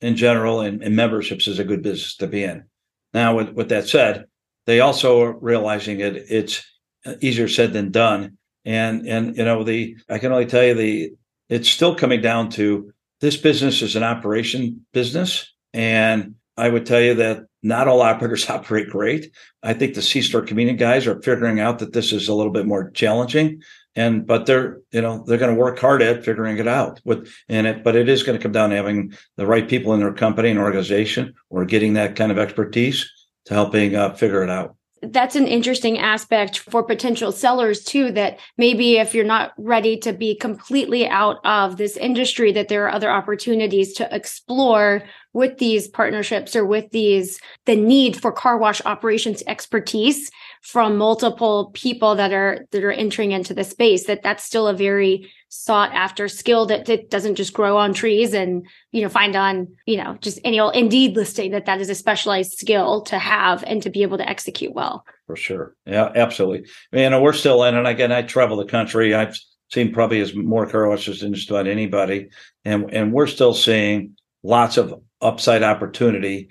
in 0.00 0.16
general 0.16 0.60
and, 0.60 0.82
and 0.82 0.96
memberships 0.96 1.46
is 1.46 1.58
a 1.58 1.64
good 1.64 1.82
business 1.82 2.16
to 2.16 2.26
be 2.26 2.44
in. 2.44 2.64
Now, 3.12 3.36
with, 3.36 3.50
with 3.50 3.68
that 3.70 3.88
said, 3.88 4.26
they 4.66 4.80
also 4.80 5.22
are 5.22 5.38
realizing 5.38 6.00
it 6.00 6.16
it's 6.16 6.64
uh, 7.04 7.14
easier 7.20 7.48
said 7.48 7.72
than 7.72 7.90
done. 7.90 8.36
And 8.64 9.06
and 9.08 9.36
you 9.36 9.44
know 9.44 9.64
the 9.64 9.96
I 10.08 10.18
can 10.18 10.32
only 10.32 10.46
tell 10.46 10.62
you 10.62 10.74
the 10.74 11.12
it's 11.48 11.68
still 11.68 11.94
coming 11.94 12.20
down 12.20 12.50
to 12.50 12.92
this 13.20 13.36
business 13.36 13.82
is 13.82 13.96
an 13.96 14.02
operation 14.02 14.84
business, 14.92 15.52
and 15.72 16.34
I 16.58 16.68
would 16.68 16.84
tell 16.84 17.00
you 17.00 17.14
that 17.14 17.44
not 17.62 17.88
all 17.88 18.02
operators 18.02 18.48
operate 18.50 18.90
great. 18.90 19.34
I 19.62 19.72
think 19.72 19.94
the 19.94 20.02
C 20.02 20.20
store 20.20 20.42
convenient 20.42 20.78
guys 20.78 21.06
are 21.06 21.22
figuring 21.22 21.58
out 21.58 21.78
that 21.78 21.94
this 21.94 22.12
is 22.12 22.28
a 22.28 22.34
little 22.34 22.52
bit 22.52 22.66
more 22.66 22.90
challenging 22.90 23.62
and 23.96 24.26
but 24.26 24.46
they're 24.46 24.80
you 24.92 25.00
know 25.00 25.24
they're 25.26 25.38
going 25.38 25.54
to 25.54 25.60
work 25.60 25.78
hard 25.78 26.02
at 26.02 26.24
figuring 26.24 26.58
it 26.58 26.68
out 26.68 27.00
with 27.04 27.32
and 27.48 27.66
it 27.66 27.82
but 27.82 27.96
it 27.96 28.08
is 28.08 28.22
going 28.22 28.38
to 28.38 28.42
come 28.42 28.52
down 28.52 28.70
to 28.70 28.76
having 28.76 29.12
the 29.36 29.46
right 29.46 29.68
people 29.68 29.92
in 29.92 30.00
their 30.00 30.12
company 30.12 30.50
and 30.50 30.58
organization 30.58 31.34
or 31.48 31.64
getting 31.64 31.94
that 31.94 32.16
kind 32.16 32.30
of 32.30 32.38
expertise 32.38 33.10
to 33.46 33.54
helping 33.54 33.96
uh, 33.96 34.14
figure 34.14 34.42
it 34.42 34.50
out. 34.50 34.76
That's 35.02 35.34
an 35.34 35.46
interesting 35.46 35.98
aspect 35.98 36.58
for 36.58 36.82
potential 36.82 37.32
sellers 37.32 37.82
too 37.82 38.12
that 38.12 38.38
maybe 38.58 38.98
if 38.98 39.14
you're 39.14 39.24
not 39.24 39.52
ready 39.56 39.96
to 39.98 40.12
be 40.12 40.34
completely 40.34 41.08
out 41.08 41.38
of 41.42 41.78
this 41.78 41.96
industry 41.96 42.52
that 42.52 42.68
there 42.68 42.84
are 42.84 42.92
other 42.92 43.10
opportunities 43.10 43.94
to 43.94 44.14
explore 44.14 45.02
with 45.32 45.56
these 45.56 45.88
partnerships 45.88 46.54
or 46.54 46.66
with 46.66 46.90
these 46.90 47.40
the 47.64 47.76
need 47.76 48.20
for 48.20 48.30
car 48.30 48.58
wash 48.58 48.82
operations 48.84 49.42
expertise 49.46 50.30
from 50.60 50.98
multiple 50.98 51.70
people 51.74 52.14
that 52.16 52.32
are 52.32 52.66
that 52.70 52.84
are 52.84 52.92
entering 52.92 53.32
into 53.32 53.54
the 53.54 53.64
space 53.64 54.06
that 54.06 54.22
that's 54.22 54.44
still 54.44 54.68
a 54.68 54.74
very 54.74 55.30
sought 55.48 55.90
after 55.92 56.28
skill 56.28 56.66
that, 56.66 57.10
doesn't 57.10 57.34
just 57.34 57.54
grow 57.54 57.78
on 57.78 57.94
trees 57.94 58.34
and 58.34 58.66
you 58.92 59.02
know 59.02 59.08
find 59.08 59.34
on 59.36 59.66
you 59.86 59.96
know 59.96 60.16
just 60.20 60.38
any 60.44 60.60
old 60.60 60.76
indeed 60.76 61.16
listing 61.16 61.50
that 61.50 61.64
that 61.64 61.80
is 61.80 61.88
a 61.88 61.94
specialized 61.94 62.52
skill 62.52 63.00
to 63.00 63.18
have 63.18 63.64
and 63.66 63.82
to 63.82 63.90
be 63.90 64.02
able 64.02 64.18
to 64.18 64.28
execute 64.28 64.74
well. 64.74 65.04
For 65.26 65.36
sure. 65.36 65.74
Yeah 65.86 66.12
absolutely. 66.14 66.68
Know 66.92 67.22
we're 67.22 67.32
still 67.32 67.64
in 67.64 67.74
and 67.74 67.86
again 67.86 68.12
i 68.12 68.22
travel 68.22 68.58
the 68.58 68.66
country. 68.66 69.14
I've 69.14 69.38
seen 69.70 69.92
probably 69.92 70.20
as 70.20 70.34
more 70.34 70.66
car 70.66 70.94
than 70.96 71.34
just 71.34 71.50
about 71.50 71.66
anybody 71.68 72.28
and 72.64 72.92
and 72.92 73.12
we're 73.12 73.26
still 73.26 73.54
seeing 73.54 74.16
lots 74.42 74.76
of 74.76 74.94
upside 75.22 75.62
opportunity 75.62 76.50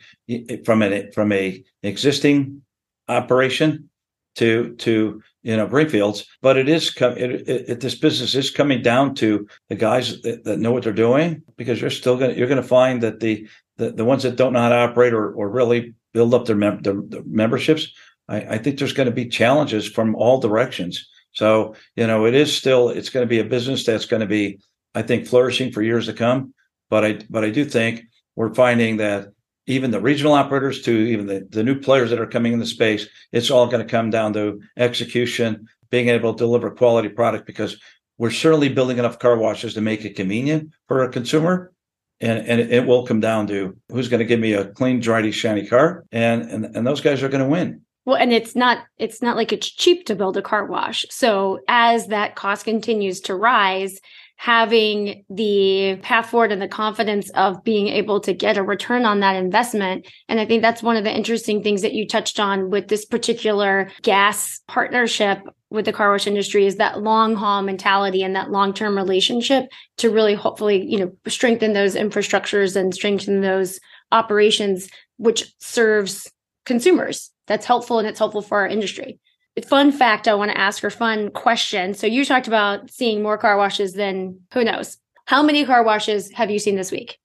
from 0.65 0.82
an 0.82 1.12
from 1.12 1.32
a 1.32 1.63
existing 1.84 2.63
operation 3.08 3.89
to 4.36 4.76
to 4.76 5.22
you 5.42 5.58
know 5.58 5.68
greenfields 5.68 6.26
but 6.42 6.58
it 6.58 6.70
is 6.70 6.96
it, 6.98 7.32
it, 7.50 7.70
it, 7.70 7.80
this 7.80 7.96
business 7.96 8.36
is 8.36 8.52
coming 8.52 8.82
down 8.82 9.15
to 9.15 9.48
the 9.70 9.76
guys 9.76 10.22
that, 10.22 10.44
that 10.44 10.60
know 10.60 10.72
what 10.72 10.84
they're 10.84 10.94
doing 10.94 11.42
because 11.58 11.82
you're 11.82 11.89
still 11.89 12.18
gonna 12.18 12.34
you're 12.34 12.48
gonna 12.48 12.63
find 12.63 13.02
that 13.02 13.20
the 13.20 13.48
the, 13.78 13.92
the 13.92 14.06
ones 14.06 14.24
that 14.24 14.36
don't 14.36 14.54
know 14.54 14.60
how 14.60 14.70
to 14.70 14.76
operate 14.76 15.13
or, 15.13 15.32
or 15.32 15.50
really 15.50 15.94
build 16.12 16.34
up 16.34 16.46
their, 16.46 16.56
mem- 16.56 16.82
their, 16.82 17.02
their 17.08 17.24
memberships 17.26 17.94
I, 18.30 18.38
I 18.38 18.58
think 18.58 18.78
there's 18.78 18.94
going 18.94 19.10
to 19.10 19.15
be 19.15 19.28
challenges 19.28 19.88
from 19.88 20.15
all 20.15 20.39
directions. 20.39 21.10
So 21.34 21.76
you 21.96 22.08
know 22.08 22.26
it 22.26 22.34
is 22.34 22.56
still 22.56 22.89
it's 22.89 23.10
going 23.10 23.26
to 23.26 23.30
be 23.30 23.39
a 23.39 23.44
business 23.44 23.86
that's 23.86 24.06
going 24.06 24.22
to 24.22 24.28
be 24.28 24.60
i 24.96 25.02
think 25.02 25.28
flourishing 25.28 25.72
for 25.72 25.82
years 25.82 26.08
to 26.08 26.13
come 26.13 26.54
but 26.89 27.06
i 27.06 27.20
but 27.30 27.46
i 27.46 27.50
do 27.50 27.63
think 27.63 28.02
we're 28.36 28.54
finding 28.54 28.98
that 28.98 29.28
even 29.70 29.92
the 29.92 30.02
regional 30.02 30.34
operators 30.34 30.82
to 30.82 30.92
even 30.92 31.28
the, 31.28 31.48
the 31.52 31.64
new 31.64 31.80
players 31.80 32.10
that 32.10 32.20
are 32.20 32.26
coming 32.26 32.54
in 32.54 32.60
the 32.60 32.66
space, 32.66 33.08
it's 33.32 33.52
all 33.52 33.68
going 33.68 33.86
to 33.86 33.90
come 33.90 34.10
down 34.10 34.34
to 34.34 34.60
execution, 34.76 35.68
being 35.92 36.10
able 36.10 36.34
to 36.34 36.40
deliver 36.40 36.72
quality 36.72 37.08
product 37.08 37.46
because 37.46 37.80
we're 38.18 38.32
certainly 38.32 38.70
building 38.70 38.98
enough 38.98 39.20
car 39.20 39.38
washes 39.38 39.76
to 39.76 39.82
make 39.82 40.04
it 40.04 40.16
convenient 40.16 40.72
for 40.88 41.04
a 41.04 41.10
consumer. 41.10 41.72
And, 42.20 42.46
and 42.48 42.60
it 42.60 42.86
will 42.86 43.06
come 43.06 43.22
down 43.22 43.48
to 43.48 43.78
who's 43.90 44.10
going 44.10 44.20
to 44.20 44.26
give 44.26 44.42
me 44.42 44.54
a 44.54 44.66
clean, 44.66 45.00
dry, 45.00 45.30
shiny 45.30 45.66
car. 45.68 46.04
And, 46.12 46.42
and, 46.42 46.76
and 46.76 46.86
those 46.86 47.00
guys 47.00 47.24
are 47.24 47.30
going 47.30 47.44
to 47.44 47.50
win. 47.50 47.82
Well, 48.06 48.18
and 48.18 48.34
it's 48.34 48.56
not 48.56 48.80
it's 48.98 49.22
not 49.22 49.38
like 49.38 49.54
it's 49.54 49.70
cheap 49.70 50.08
to 50.08 50.16
build 50.16 50.36
a 50.36 50.42
car 50.42 50.66
wash. 50.66 51.06
So 51.12 51.60
as 51.68 52.08
that 52.08 52.36
cost 52.36 52.66
continues 52.66 53.22
to 53.22 53.36
rise, 53.36 54.00
having 54.39 55.25
the 55.30 55.99
path 56.02 56.30
forward 56.30 56.49
and 56.49 56.62
the 56.62 56.67
confidence 56.67 57.30
of 57.32 57.62
being 57.65 57.89
able 57.89 58.21
to 58.21 58.32
get 58.32 58.56
a 58.56 58.63
return 58.63 59.04
on 59.04 59.19
that 59.19 59.36
investment. 59.36 60.08
And 60.30 60.39
I 60.39 60.45
think 60.45 60.62
that's 60.62 60.82
one 60.82 60.95
of 60.95 61.04
the 61.04 61.13
interesting 61.13 61.62
things 61.62 61.82
that 61.82 61.91
you 61.91 62.08
touched 62.08 62.39
on 62.39 62.69
with 62.69 62.88
this 62.88 63.04
particular 63.04 63.91
gas 64.02 64.62
partnership 64.65 65.39
with 65.69 65.84
the 65.84 65.91
car 65.91 66.13
wash 66.13 66.25
industry 66.25 66.65
is 66.65 66.78
that 66.78 67.04
long 67.04 67.36
haul 67.36 67.62
mentality 67.63 68.23
and 68.23 68.34
that 68.38 68.49
long 68.49 68.73
term 68.73 68.95
relationship 68.95 69.65
to 69.97 70.10
really 70.10 70.36
hopefully, 70.36 70.86
you 70.86 70.99
know, 70.99 71.12
strengthen 71.28 71.73
those 71.73 71.95
infrastructures 71.95 72.78
and 72.78 72.95
strengthen 72.95 73.41
those 73.41 73.78
operations, 74.13 74.89
which 75.17 75.54
serves 75.60 76.32
consumers. 76.63 77.30
That's 77.47 77.65
helpful 77.65 77.99
and 77.99 78.08
it's 78.08 78.19
helpful 78.19 78.41
for 78.41 78.60
our 78.60 78.67
industry 78.67 79.19
fun 79.62 79.91
fact 79.91 80.28
I 80.28 80.34
want 80.34 80.52
to 80.52 80.58
ask 80.58 80.84
or 80.84 80.89
fun 80.89 81.32
question. 81.32 81.93
So 81.93 82.08
you 82.08 82.26
talked 82.26 82.48
about 82.48 82.89
seeing 82.91 83.22
more 83.22 83.38
car 83.38 83.58
washes 83.58 83.93
than 83.93 84.39
who 84.54 84.63
knows. 84.63 84.98
How 85.26 85.43
many 85.43 85.65
car 85.65 85.84
washes 85.84 86.32
have 86.34 86.50
you 86.50 86.60
seen 86.60 86.76
this 86.76 86.91
week? 86.91 87.19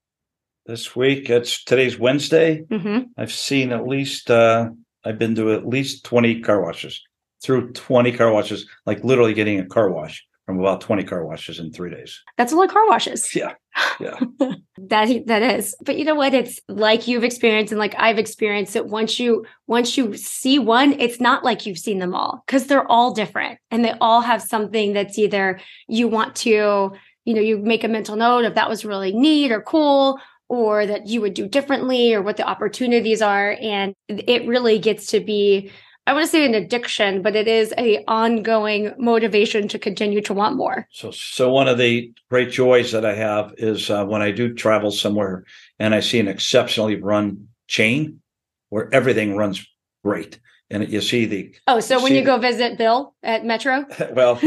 This 0.67 0.97
week, 0.97 1.29
it's 1.29 1.63
today's 1.65 1.99
Wednesday. 1.99 2.65
Mm-hmm. 2.71 3.05
I've 3.19 3.33
seen 3.33 3.73
at 3.73 3.87
least, 3.87 4.31
uh, 4.31 4.71
I've 5.05 5.19
been 5.19 5.35
to 5.35 5.53
at 5.53 5.67
least 5.67 6.05
20 6.05 6.41
car 6.41 6.63
washes 6.63 7.03
through 7.43 7.73
20 7.73 8.13
car 8.13 8.33
washes, 8.33 8.67
like 8.87 9.05
literally 9.05 9.35
getting 9.35 9.61
a 9.61 9.67
car 9.67 9.91
wash 9.91 10.25
from 10.47 10.61
about 10.61 10.81
20 10.81 11.05
car 11.05 11.25
washes 11.25 11.59
in 11.59 11.73
three 11.73 11.91
days. 11.91 12.23
That's 12.37 12.53
a 12.53 12.57
lot 12.57 12.67
of 12.67 12.73
car 12.73 12.87
washes. 12.89 13.29
Yeah. 13.35 13.55
Yeah. 13.99 14.21
that 14.79 15.27
that 15.27 15.43
is. 15.43 15.75
But 15.85 15.99
you 15.99 16.05
know 16.05 16.15
what? 16.15 16.33
It's 16.33 16.61
like 16.69 17.09
you've 17.09 17.25
experienced 17.25 17.73
and 17.73 17.79
like 17.79 17.95
I've 17.99 18.19
experienced 18.19 18.77
it. 18.77 18.87
Once 18.87 19.19
you 19.19 19.45
once 19.67 19.97
you 19.97 20.17
see 20.17 20.61
one, 20.61 20.93
it's 21.01 21.21
not 21.21 21.43
like 21.43 21.67
you've 21.67 21.79
seen 21.79 21.99
them 21.99 22.15
all 22.15 22.45
because 22.47 22.69
they're 22.69 22.89
all 22.91 23.13
different 23.13 23.59
and 23.73 23.85
they 23.85 23.93
all 24.01 24.21
have 24.21 24.43
something 24.43 24.93
that's 24.93 25.19
either 25.19 25.59
you 25.89 26.07
want 26.07 26.37
to, 26.37 26.93
you 27.25 27.35
know, 27.35 27.41
you 27.41 27.59
make 27.59 27.83
a 27.83 27.89
mental 27.89 28.15
note 28.15 28.45
of 28.45 28.55
that 28.55 28.69
was 28.69 28.85
really 28.85 29.13
neat 29.13 29.51
or 29.51 29.61
cool 29.61 30.21
or 30.49 30.87
that 30.87 31.09
you 31.09 31.21
would 31.21 31.35
do 31.35 31.49
differently 31.49 32.15
or 32.15 32.23
what 32.23 32.37
the 32.37 32.47
opportunities 32.47 33.23
are 33.23 33.57
and 33.61 33.95
it 34.09 34.47
really 34.47 34.79
gets 34.79 35.07
to 35.07 35.19
be 35.19 35.71
I 36.07 36.13
want 36.13 36.25
to 36.25 36.31
say 36.31 36.45
an 36.45 36.55
addiction, 36.55 37.23
but 37.23 37.35
it 37.35 37.49
is 37.49 37.73
a 37.79 38.05
ongoing 38.07 38.93
motivation 38.99 39.69
to 39.69 39.79
continue 39.79 40.21
to 40.23 40.35
want 40.35 40.57
more. 40.57 40.87
So, 40.91 41.11
so 41.11 41.51
one 41.51 41.67
of 41.67 41.79
the 41.79 42.13
great 42.29 42.51
joys 42.51 42.93
that 42.93 43.07
I 43.07 43.15
have 43.15 43.55
is 43.57 43.89
uh, 43.89 44.05
when 44.05 44.21
I 44.21 44.31
do 44.31 44.53
travel 44.53 44.91
somewhere 44.91 45.45
and 45.79 45.95
I 45.95 46.01
see 46.01 46.21
an 46.21 46.29
exceptionally 46.29 47.01
run 47.01 47.49
chain 47.69 48.21
where 48.69 48.93
everything 48.93 49.37
runs 49.37 49.67
great. 50.03 50.39
And 50.71 50.91
you 50.91 51.01
see 51.01 51.27
the 51.27 51.55
oh, 51.69 51.81
so 51.81 52.03
when 52.03 52.15
you 52.15 52.25
go 52.25 52.39
visit 52.39 52.79
Bill 52.79 53.15
at 53.23 53.45
Metro, 53.45 53.85
well, 54.13 54.41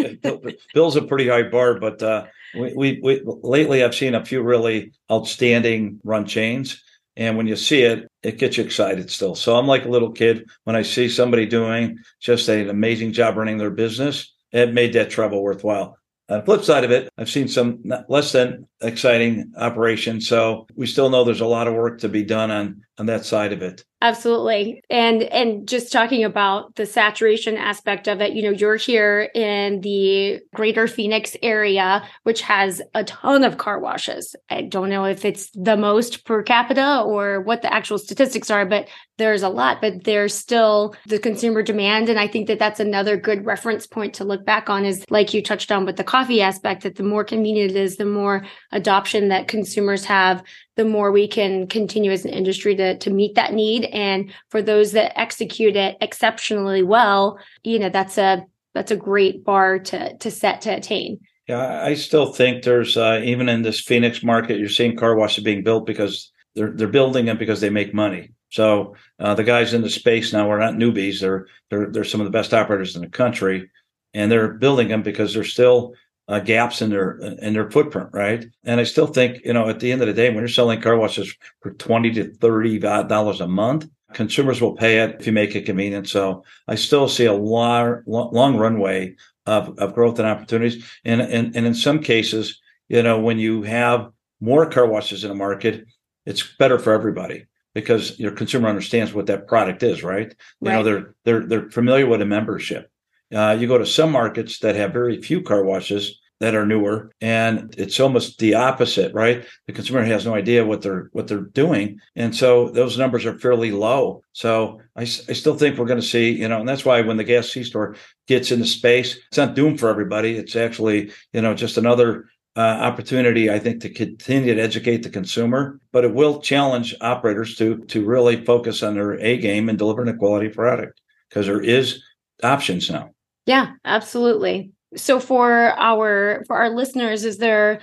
Bill's 0.74 0.96
a 0.96 1.02
pretty 1.02 1.28
high 1.30 1.43
bar, 1.43 1.80
but 1.80 2.02
uh, 2.02 2.26
we, 2.56 2.74
we, 2.76 3.00
we 3.02 3.22
lately 3.26 3.84
I've 3.84 3.96
seen 3.96 4.15
a 4.15 4.26
few 4.26 4.41
really 4.41 4.93
outstanding 5.12 6.02
run 6.04 6.26
chains, 6.26 6.84
and 7.17 7.36
when 7.36 7.47
you 7.47 7.56
see 7.56 7.82
it, 7.82 8.08
it 8.21 8.38
gets 8.38 8.58
you 8.58 8.63
excited 8.63 9.10
still. 9.10 9.34
So 9.34 9.58
I'm 9.58 9.65
like 9.65 9.86
a 9.86 9.89
little 9.89 10.12
kid 10.12 10.47
when 10.65 10.75
I 10.75 10.84
see 10.84 11.10
somebody 11.10 11.47
doing 11.47 11.97
just 12.21 12.47
an 12.47 12.69
amazing 12.69 13.12
job 13.12 13.38
running 13.38 13.58
their 13.58 13.71
business. 13.71 14.34
It 14.51 14.73
made 14.73 14.93
that 14.93 15.10
travel 15.10 15.41
worthwhile. 15.41 15.97
On 16.30 16.39
the 16.39 16.45
flip 16.45 16.63
side 16.63 16.84
of 16.84 16.91
it, 16.91 17.10
I've 17.17 17.30
seen 17.30 17.47
some 17.47 17.84
less 18.08 18.34
than 18.34 18.67
exciting 18.82 19.54
operation. 19.58 20.22
So 20.22 20.68
we 20.76 20.86
still 20.88 21.10
know 21.10 21.24
there's 21.24 21.42
a 21.42 21.46
lot 21.46 21.68
of 21.68 21.74
work 21.74 22.00
to 22.00 22.10
be 22.10 22.24
done 22.24 22.52
on 22.52 22.84
on 23.00 23.06
that 23.06 23.26
side 23.26 23.54
of 23.54 23.62
it. 23.62 23.84
Absolutely. 24.02 24.84
And 24.92 25.24
and 25.24 25.68
just 25.68 25.92
talking 25.92 26.24
about 26.24 26.76
the 26.76 26.86
saturation 26.86 27.58
aspect 27.58 28.08
of 28.08 28.22
it, 28.22 28.34
you 28.34 28.44
know, 28.44 28.52
you're 28.52 28.76
here 28.76 29.30
in 29.34 29.82
the 29.82 30.40
greater 30.54 30.88
Phoenix 30.88 31.36
area, 31.42 32.04
which 32.24 32.42
has 32.42 32.82
a 32.94 33.04
ton 33.04 33.44
of 33.44 33.58
car 33.58 33.80
washes. 33.80 34.36
I 34.50 34.62
don't 34.62 34.90
know 34.90 35.06
if 35.06 35.26
it's 35.26 35.50
the 35.52 35.78
most 35.78 36.26
per 36.26 36.44
capita 36.44 37.02
or 37.02 37.42
what 37.42 37.63
the 37.63 37.74
actual 37.74 37.98
statistics 37.98 38.52
are, 38.52 38.66
but 38.66 38.88
there's 39.18 39.42
a 39.42 39.50
lot, 39.50 39.82
but 39.82 40.04
there's 40.04 40.34
still 40.34 40.96
the 41.08 41.18
consumer 41.18 41.63
demand. 41.63 42.08
And 42.08 42.20
I 42.20 42.28
think 42.28 42.48
that 42.48 42.60
that's 42.60 42.80
another 42.80 43.18
good 43.18 43.46
reference 43.46 43.88
point 43.88 44.13
to 44.16 44.24
look 44.24 44.46
back 44.46 44.70
on 44.70 44.86
is 44.86 45.04
like 45.10 45.34
you 45.34 45.42
touched 45.42 45.72
on 45.72 45.86
with 45.86 45.96
the 45.96 46.04
coffee 46.04 46.42
aspect, 46.42 46.84
that 46.84 46.96
the 46.96 47.04
more 47.04 47.24
convenient 47.24 47.72
it 47.72 47.78
is, 47.78 47.98
the 47.98 48.06
more 48.06 48.46
adoption 48.71 49.30
that 49.30 49.47
consumers 49.47 50.06
have 50.06 50.43
the 50.75 50.86
more 50.86 51.12
we 51.12 51.27
can 51.27 51.67
continue 51.67 52.12
as 52.12 52.25
an 52.25 52.32
industry 52.32 52.75
to, 52.75 52.97
to 52.97 53.10
meet 53.10 53.36
that 53.36 53.53
need. 53.53 53.86
And 53.86 54.34
for 54.49 54.62
those 54.62 54.91
that 54.91 55.17
execute 55.19 55.75
it 55.75 55.97
exceptionally 56.01 56.84
well, 56.84 57.39
you 57.63 57.80
know, 57.80 57.89
that's 57.89 58.17
a 58.17 58.45
that's 58.73 58.91
a 58.91 58.95
great 58.95 59.43
bar 59.43 59.80
to 59.80 60.15
to 60.17 60.32
set 60.32 60.62
to 60.62 60.75
attain. 60.75 61.19
Yeah, 61.47 61.84
I 61.84 61.93
still 61.93 62.34
think 62.34 62.63
there's 62.63 62.97
uh, 62.97 63.21
even 63.23 63.47
in 63.49 63.62
this 63.62 63.80
Phoenix 63.80 64.21
market, 64.21 64.60
you're 64.60 64.69
seeing 64.69 64.97
car 64.97 65.15
washes 65.15 65.43
being 65.43 65.63
built 65.63 65.86
because 65.86 66.32
they're 66.56 66.71
they're 66.71 66.88
building 66.88 67.25
them 67.25 67.38
because 67.38 67.62
they 67.62 67.69
make 67.69 67.93
money. 67.93 68.32
So 68.49 68.95
uh, 69.19 69.34
the 69.36 69.43
guys 69.43 69.73
in 69.73 69.82
the 69.82 69.89
space 69.89 70.34
now 70.34 70.51
are 70.51 70.60
not 70.60 70.75
newbies; 70.75 71.21
they're 71.21 71.47
they're 71.69 71.89
they're 71.89 72.03
some 72.03 72.21
of 72.21 72.25
the 72.25 72.32
best 72.32 72.53
operators 72.53 72.95
in 72.95 73.01
the 73.01 73.10
country, 73.10 73.69
and 74.13 74.32
they're 74.32 74.53
building 74.53 74.89
them 74.89 75.01
because 75.01 75.34
they're 75.34 75.43
still 75.43 75.93
uh, 76.28 76.40
gaps 76.40 76.82
in 76.82 76.90
their 76.90 77.18
in 77.42 77.54
their 77.54 77.72
footprint, 77.72 78.10
right? 78.12 78.46
And 78.63 78.80
I 78.80 78.84
still 78.84 79.08
think, 79.08 79.44
you 79.46 79.54
know, 79.54 79.70
at 79.70 79.80
the 79.80 79.92
end 79.92 80.02
of 80.02 80.08
the 80.08 80.13
day, 80.13 80.30
when 80.30 80.40
you're 80.40 80.48
selling 80.48 80.82
car 80.82 80.98
washes 80.98 81.34
for 81.62 81.72
twenty 81.74 82.12
to 82.13 82.34
thirty 82.34 82.80
dollars 82.80 83.42
a 83.42 83.48
month, 83.48 83.90
consumers 84.13 84.62
will 84.62 84.76
pay 84.76 85.00
it 85.00 85.18
if 85.20 85.28
you 85.28 85.34
make 85.34 85.56
it 85.56 85.66
convenient. 85.66 86.10
So 86.10 86.44
I 86.68 86.76
still 86.76 87.08
see 87.08 87.26
a 87.26 87.34
long, 87.34 88.04
long 88.06 88.58
runway 88.58 89.16
of, 89.46 89.78
of 89.80 89.94
growth 89.94 90.20
and 90.20 90.28
opportunities. 90.28 90.86
And, 91.06 91.22
and 91.22 91.56
and 91.56 91.66
in 91.66 91.74
some 91.74 92.00
cases, 92.00 92.60
you 92.90 93.02
know, 93.04 93.20
when 93.20 93.40
you 93.40 93.63
have 93.63 94.12
more 94.40 94.70
car 94.70 94.86
washes 94.86 95.24
in 95.24 95.30
the 95.30 95.36
market, 95.36 95.86
it's 96.26 96.44
better 96.58 96.78
for 96.78 96.94
everybody 96.94 97.46
because 97.74 98.20
your 98.20 98.32
consumer 98.32 98.68
understands 98.68 99.13
what 99.13 99.28
that 99.28 99.48
product 99.48 99.84
is, 99.84 100.04
right? 100.04 100.36
You 100.62 100.70
right. 100.70 100.74
know, 100.74 100.84
they're 100.84 101.16
they're 101.24 101.46
they're 101.46 101.70
familiar 101.72 102.06
with 102.06 102.22
a 102.22 102.26
membership. 102.26 102.92
Uh, 103.34 103.58
you 103.60 103.68
go 103.68 103.78
to 103.78 103.86
some 103.86 104.12
markets 104.12 104.60
that 104.60 104.76
have 104.76 104.94
very 104.94 105.22
few 105.22 105.42
car 105.42 105.63
washes 105.63 106.20
that 106.40 106.56
are 106.56 106.66
newer, 106.66 107.12
and 107.20 107.74
it's 107.78 108.00
almost 108.00 108.38
the 108.38 108.54
opposite, 108.54 109.13
right? 109.13 109.44
The 109.66 109.74
consumer 109.74 110.04
has 110.04 110.26
no 110.26 110.36
idea 110.36 110.66
what 110.66 110.82
they're 110.82 111.10
what 111.12 111.28
they're 111.28 111.42
doing, 111.42 112.00
and 112.16 112.36
so 112.36 112.70
those 112.70 112.98
numbers 112.98 113.26
are 113.26 113.40
fairly 113.40 113.72
low. 113.72 114.22
So 114.34 114.82
I, 114.96 115.02
I 115.02 115.06
still 115.06 115.56
think 115.56 115.78
we're 115.78 115.86
going 115.86 116.00
to 116.00 116.06
see, 116.06 116.32
you 116.32 116.48
know, 116.48 116.60
and 116.60 116.70
that's 116.70 116.86
why 116.86 117.02
when 117.02 117.18
the 117.18 117.24
gas 117.24 117.50
C 117.50 117.63
store 117.63 117.96
gets 118.28 118.52
into 118.52 118.66
space, 118.66 119.18
it's 119.30 119.38
not 119.38 119.56
doomed 119.56 119.80
for 119.80 119.90
everybody. 119.90 120.38
It's 120.38 120.56
actually, 120.56 121.12
you 121.34 121.42
know, 121.42 121.56
just 121.56 121.78
another 121.78 122.30
uh, 122.56 122.60
opportunity, 122.60 123.50
I 123.50 123.58
think, 123.58 123.82
to 123.82 123.90
continue 123.90 124.54
to 124.54 124.62
educate 124.62 125.04
the 125.04 125.10
consumer, 125.10 125.80
but 125.92 126.04
it 126.04 126.13
will 126.13 126.40
challenge 126.40 126.96
operators 127.02 127.56
to 127.56 127.80
to 127.86 128.06
really 128.06 128.46
focus 128.46 128.84
on 128.84 128.94
their 128.94 129.13
A 129.20 129.38
game 129.38 129.70
and 129.70 129.78
delivering 129.78 130.10
a 130.10 130.18
quality 130.18 130.50
product 130.50 131.02
because 131.30 131.48
there 131.48 131.62
is 131.62 132.04
options 132.44 132.92
now. 132.92 133.12
Yeah, 133.48 133.72
absolutely. 133.84 134.72
So 134.96 135.20
for 135.20 135.52
our 135.72 136.44
for 136.46 136.58
our 136.58 136.70
listeners, 136.70 137.26
is 137.26 137.40
there 137.40 137.80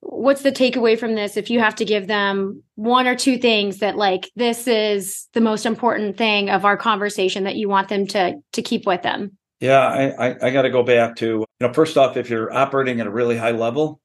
what's 0.00 0.42
the 0.42 0.52
takeaway 0.52 0.98
from 0.98 1.16
this 1.16 1.36
if 1.36 1.50
you 1.50 1.58
have 1.58 1.74
to 1.74 1.84
give 1.84 2.06
them 2.06 2.62
one 2.76 3.06
or 3.06 3.16
two 3.16 3.36
things 3.36 3.78
that 3.78 3.96
like 3.96 4.30
this 4.36 4.68
is 4.68 5.26
the 5.34 5.40
most 5.40 5.66
important 5.66 6.16
thing 6.16 6.50
of 6.50 6.64
our 6.64 6.76
conversation 6.76 7.44
that 7.44 7.56
you 7.56 7.68
want 7.68 7.88
them 7.88 8.06
to 8.06 8.34
to 8.52 8.62
keep 8.62 8.86
with 8.86 9.02
them 9.02 9.36
yeah 9.58 9.80
i 9.80 10.28
i, 10.28 10.36
I 10.42 10.50
got 10.50 10.62
to 10.62 10.70
go 10.70 10.84
back 10.84 11.16
to 11.16 11.26
you 11.26 11.46
know 11.60 11.72
first 11.72 11.96
off 11.96 12.16
if 12.16 12.30
you're 12.30 12.52
operating 12.52 13.00
at 13.00 13.08
a 13.08 13.10
really 13.10 13.36
high 13.36 13.50
level 13.50 14.00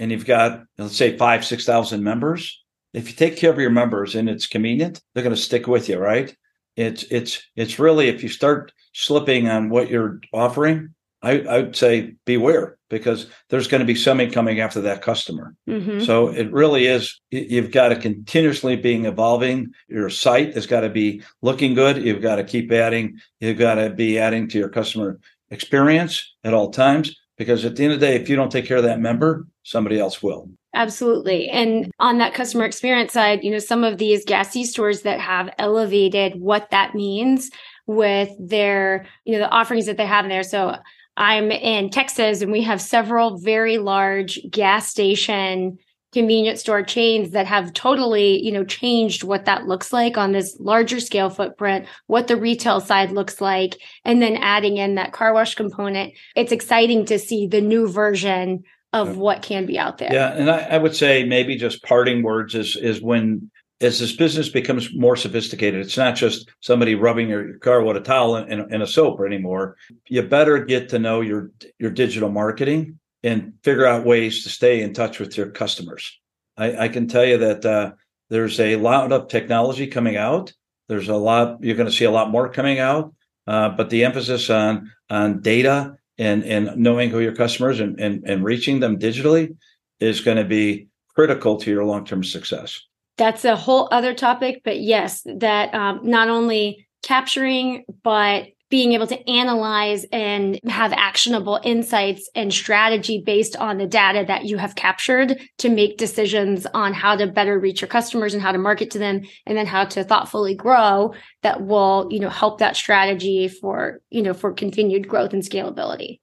and 0.00 0.10
you've 0.10 0.26
got 0.26 0.64
let's 0.76 0.96
say 0.96 1.16
five 1.16 1.44
six 1.44 1.64
thousand 1.64 2.02
members 2.02 2.60
if 2.92 3.08
you 3.08 3.14
take 3.14 3.36
care 3.36 3.52
of 3.52 3.60
your 3.60 3.70
members 3.70 4.16
and 4.16 4.28
it's 4.28 4.48
convenient 4.48 5.00
they're 5.14 5.22
going 5.22 5.34
to 5.34 5.40
stick 5.40 5.68
with 5.68 5.88
you 5.88 5.98
right 5.98 6.36
it's 6.78 7.02
it's 7.10 7.42
it's 7.56 7.78
really 7.78 8.08
if 8.08 8.22
you 8.22 8.28
start 8.28 8.72
slipping 8.94 9.48
on 9.48 9.68
what 9.68 9.90
you're 9.90 10.20
offering, 10.32 10.94
I, 11.22 11.40
I 11.40 11.60
would 11.60 11.76
say 11.76 12.14
beware 12.24 12.78
because 12.88 13.26
there's 13.48 13.66
going 13.66 13.80
to 13.80 13.86
be 13.86 13.96
something 13.96 14.30
coming 14.30 14.60
after 14.60 14.80
that 14.82 15.02
customer. 15.02 15.54
Mm-hmm. 15.68 16.04
So 16.04 16.28
it 16.28 16.50
really 16.52 16.86
is, 16.86 17.20
you've 17.30 17.72
got 17.72 17.88
to 17.88 17.96
continuously 17.96 18.76
being 18.76 19.06
evolving. 19.06 19.72
Your 19.88 20.08
site 20.08 20.54
has 20.54 20.66
got 20.66 20.80
to 20.80 20.88
be 20.88 21.22
looking 21.42 21.74
good. 21.74 21.98
You've 21.98 22.22
got 22.22 22.36
to 22.36 22.44
keep 22.44 22.70
adding, 22.70 23.18
you've 23.40 23.58
got 23.58 23.74
to 23.74 23.90
be 23.90 24.18
adding 24.18 24.48
to 24.48 24.58
your 24.58 24.68
customer 24.68 25.18
experience 25.50 26.34
at 26.44 26.54
all 26.54 26.70
times. 26.70 27.14
Because 27.36 27.64
at 27.64 27.76
the 27.76 27.84
end 27.84 27.92
of 27.92 28.00
the 28.00 28.06
day, 28.06 28.16
if 28.16 28.28
you 28.28 28.36
don't 28.36 28.50
take 28.50 28.66
care 28.66 28.78
of 28.78 28.84
that 28.84 29.00
member, 29.00 29.46
somebody 29.68 29.98
else 29.98 30.22
will. 30.22 30.48
Absolutely. 30.74 31.48
And 31.50 31.90
on 31.98 32.16
that 32.18 32.32
customer 32.32 32.64
experience 32.64 33.12
side, 33.12 33.44
you 33.44 33.50
know, 33.50 33.58
some 33.58 33.84
of 33.84 33.98
these 33.98 34.24
gas 34.24 34.50
C 34.50 34.64
stores 34.64 35.02
that 35.02 35.20
have 35.20 35.50
elevated 35.58 36.40
what 36.40 36.70
that 36.70 36.94
means 36.94 37.50
with 37.86 38.30
their, 38.38 39.06
you 39.24 39.34
know, 39.34 39.40
the 39.40 39.50
offerings 39.50 39.84
that 39.84 39.98
they 39.98 40.06
have 40.06 40.24
in 40.24 40.30
there. 40.30 40.42
So 40.42 40.76
I'm 41.18 41.50
in 41.50 41.90
Texas 41.90 42.40
and 42.40 42.50
we 42.50 42.62
have 42.62 42.80
several 42.80 43.36
very 43.38 43.76
large 43.76 44.40
gas 44.50 44.88
station 44.88 45.78
convenience 46.12 46.60
store 46.60 46.82
chains 46.82 47.32
that 47.32 47.46
have 47.46 47.74
totally, 47.74 48.42
you 48.42 48.50
know, 48.50 48.64
changed 48.64 49.22
what 49.22 49.44
that 49.44 49.66
looks 49.66 49.92
like 49.92 50.16
on 50.16 50.32
this 50.32 50.56
larger 50.58 51.00
scale 51.00 51.28
footprint, 51.28 51.86
what 52.06 52.28
the 52.28 52.36
retail 52.36 52.80
side 52.80 53.12
looks 53.12 53.42
like, 53.42 53.76
and 54.06 54.22
then 54.22 54.36
adding 54.36 54.78
in 54.78 54.94
that 54.94 55.12
car 55.12 55.34
wash 55.34 55.54
component. 55.54 56.14
It's 56.34 56.52
exciting 56.52 57.04
to 57.06 57.18
see 57.18 57.46
the 57.46 57.60
new 57.60 57.86
version 57.86 58.64
of 58.92 59.16
what 59.16 59.42
can 59.42 59.66
be 59.66 59.78
out 59.78 59.98
there. 59.98 60.12
Yeah, 60.12 60.32
and 60.32 60.50
I, 60.50 60.60
I, 60.60 60.78
would 60.78 60.96
say 60.96 61.24
maybe 61.24 61.56
just 61.56 61.82
parting 61.82 62.22
words 62.22 62.54
is 62.54 62.76
is 62.76 63.02
when 63.02 63.50
as 63.80 64.00
this 64.00 64.16
business 64.16 64.48
becomes 64.48 64.94
more 64.94 65.16
sophisticated, 65.16 65.80
it's 65.80 65.96
not 65.96 66.16
just 66.16 66.50
somebody 66.60 66.94
rubbing 66.94 67.28
your 67.28 67.58
car 67.58 67.82
with 67.82 67.96
a 67.96 68.00
towel 68.00 68.36
and, 68.36 68.60
and 68.72 68.82
a 68.82 68.86
soap 68.86 69.20
anymore. 69.24 69.76
You 70.08 70.22
better 70.22 70.64
get 70.64 70.88
to 70.90 70.98
know 70.98 71.20
your 71.20 71.50
your 71.78 71.90
digital 71.90 72.30
marketing 72.30 72.98
and 73.22 73.52
figure 73.62 73.86
out 73.86 74.06
ways 74.06 74.42
to 74.44 74.48
stay 74.48 74.82
in 74.82 74.94
touch 74.94 75.18
with 75.20 75.36
your 75.36 75.50
customers. 75.50 76.18
I, 76.56 76.84
I 76.84 76.88
can 76.88 77.08
tell 77.08 77.24
you 77.24 77.38
that 77.38 77.64
uh, 77.64 77.92
there's 78.30 78.58
a 78.58 78.76
lot 78.76 79.12
of 79.12 79.28
technology 79.28 79.86
coming 79.86 80.16
out. 80.16 80.52
There's 80.88 81.08
a 81.08 81.16
lot 81.16 81.62
you're 81.62 81.76
going 81.76 81.90
to 81.90 81.94
see 81.94 82.06
a 82.06 82.10
lot 82.10 82.30
more 82.30 82.48
coming 82.48 82.78
out, 82.78 83.14
uh, 83.46 83.68
but 83.70 83.90
the 83.90 84.04
emphasis 84.04 84.48
on 84.48 84.90
on 85.10 85.40
data 85.40 85.98
and 86.18 86.44
and 86.44 86.76
knowing 86.76 87.10
who 87.10 87.20
your 87.20 87.34
customers 87.34 87.80
and 87.80 87.98
and, 88.00 88.24
and 88.26 88.44
reaching 88.44 88.80
them 88.80 88.98
digitally 88.98 89.56
is 90.00 90.20
going 90.20 90.36
to 90.36 90.44
be 90.44 90.88
critical 91.14 91.56
to 91.58 91.70
your 91.70 91.84
long-term 91.84 92.22
success. 92.22 92.80
That's 93.16 93.44
a 93.44 93.56
whole 93.56 93.88
other 93.90 94.14
topic 94.14 94.62
but 94.64 94.80
yes 94.80 95.22
that 95.24 95.74
um, 95.74 96.00
not 96.02 96.28
only 96.28 96.86
capturing 97.02 97.84
but 98.02 98.48
being 98.70 98.92
able 98.92 99.06
to 99.06 99.30
analyze 99.30 100.04
and 100.12 100.60
have 100.68 100.92
actionable 100.92 101.60
insights 101.64 102.28
and 102.34 102.52
strategy 102.52 103.22
based 103.24 103.56
on 103.56 103.78
the 103.78 103.86
data 103.86 104.24
that 104.26 104.44
you 104.44 104.58
have 104.58 104.74
captured 104.74 105.40
to 105.58 105.68
make 105.68 105.96
decisions 105.96 106.66
on 106.74 106.92
how 106.92 107.16
to 107.16 107.26
better 107.26 107.58
reach 107.58 107.80
your 107.80 107.88
customers 107.88 108.34
and 108.34 108.42
how 108.42 108.52
to 108.52 108.58
market 108.58 108.90
to 108.90 108.98
them 108.98 109.22
and 109.46 109.56
then 109.56 109.66
how 109.66 109.84
to 109.84 110.04
thoughtfully 110.04 110.54
grow 110.54 111.12
that 111.42 111.62
will 111.62 112.06
you 112.10 112.20
know 112.20 112.28
help 112.28 112.58
that 112.58 112.76
strategy 112.76 113.48
for 113.48 114.00
you 114.10 114.22
know 114.22 114.34
for 114.34 114.52
continued 114.52 115.08
growth 115.08 115.32
and 115.32 115.42
scalability 115.42 116.18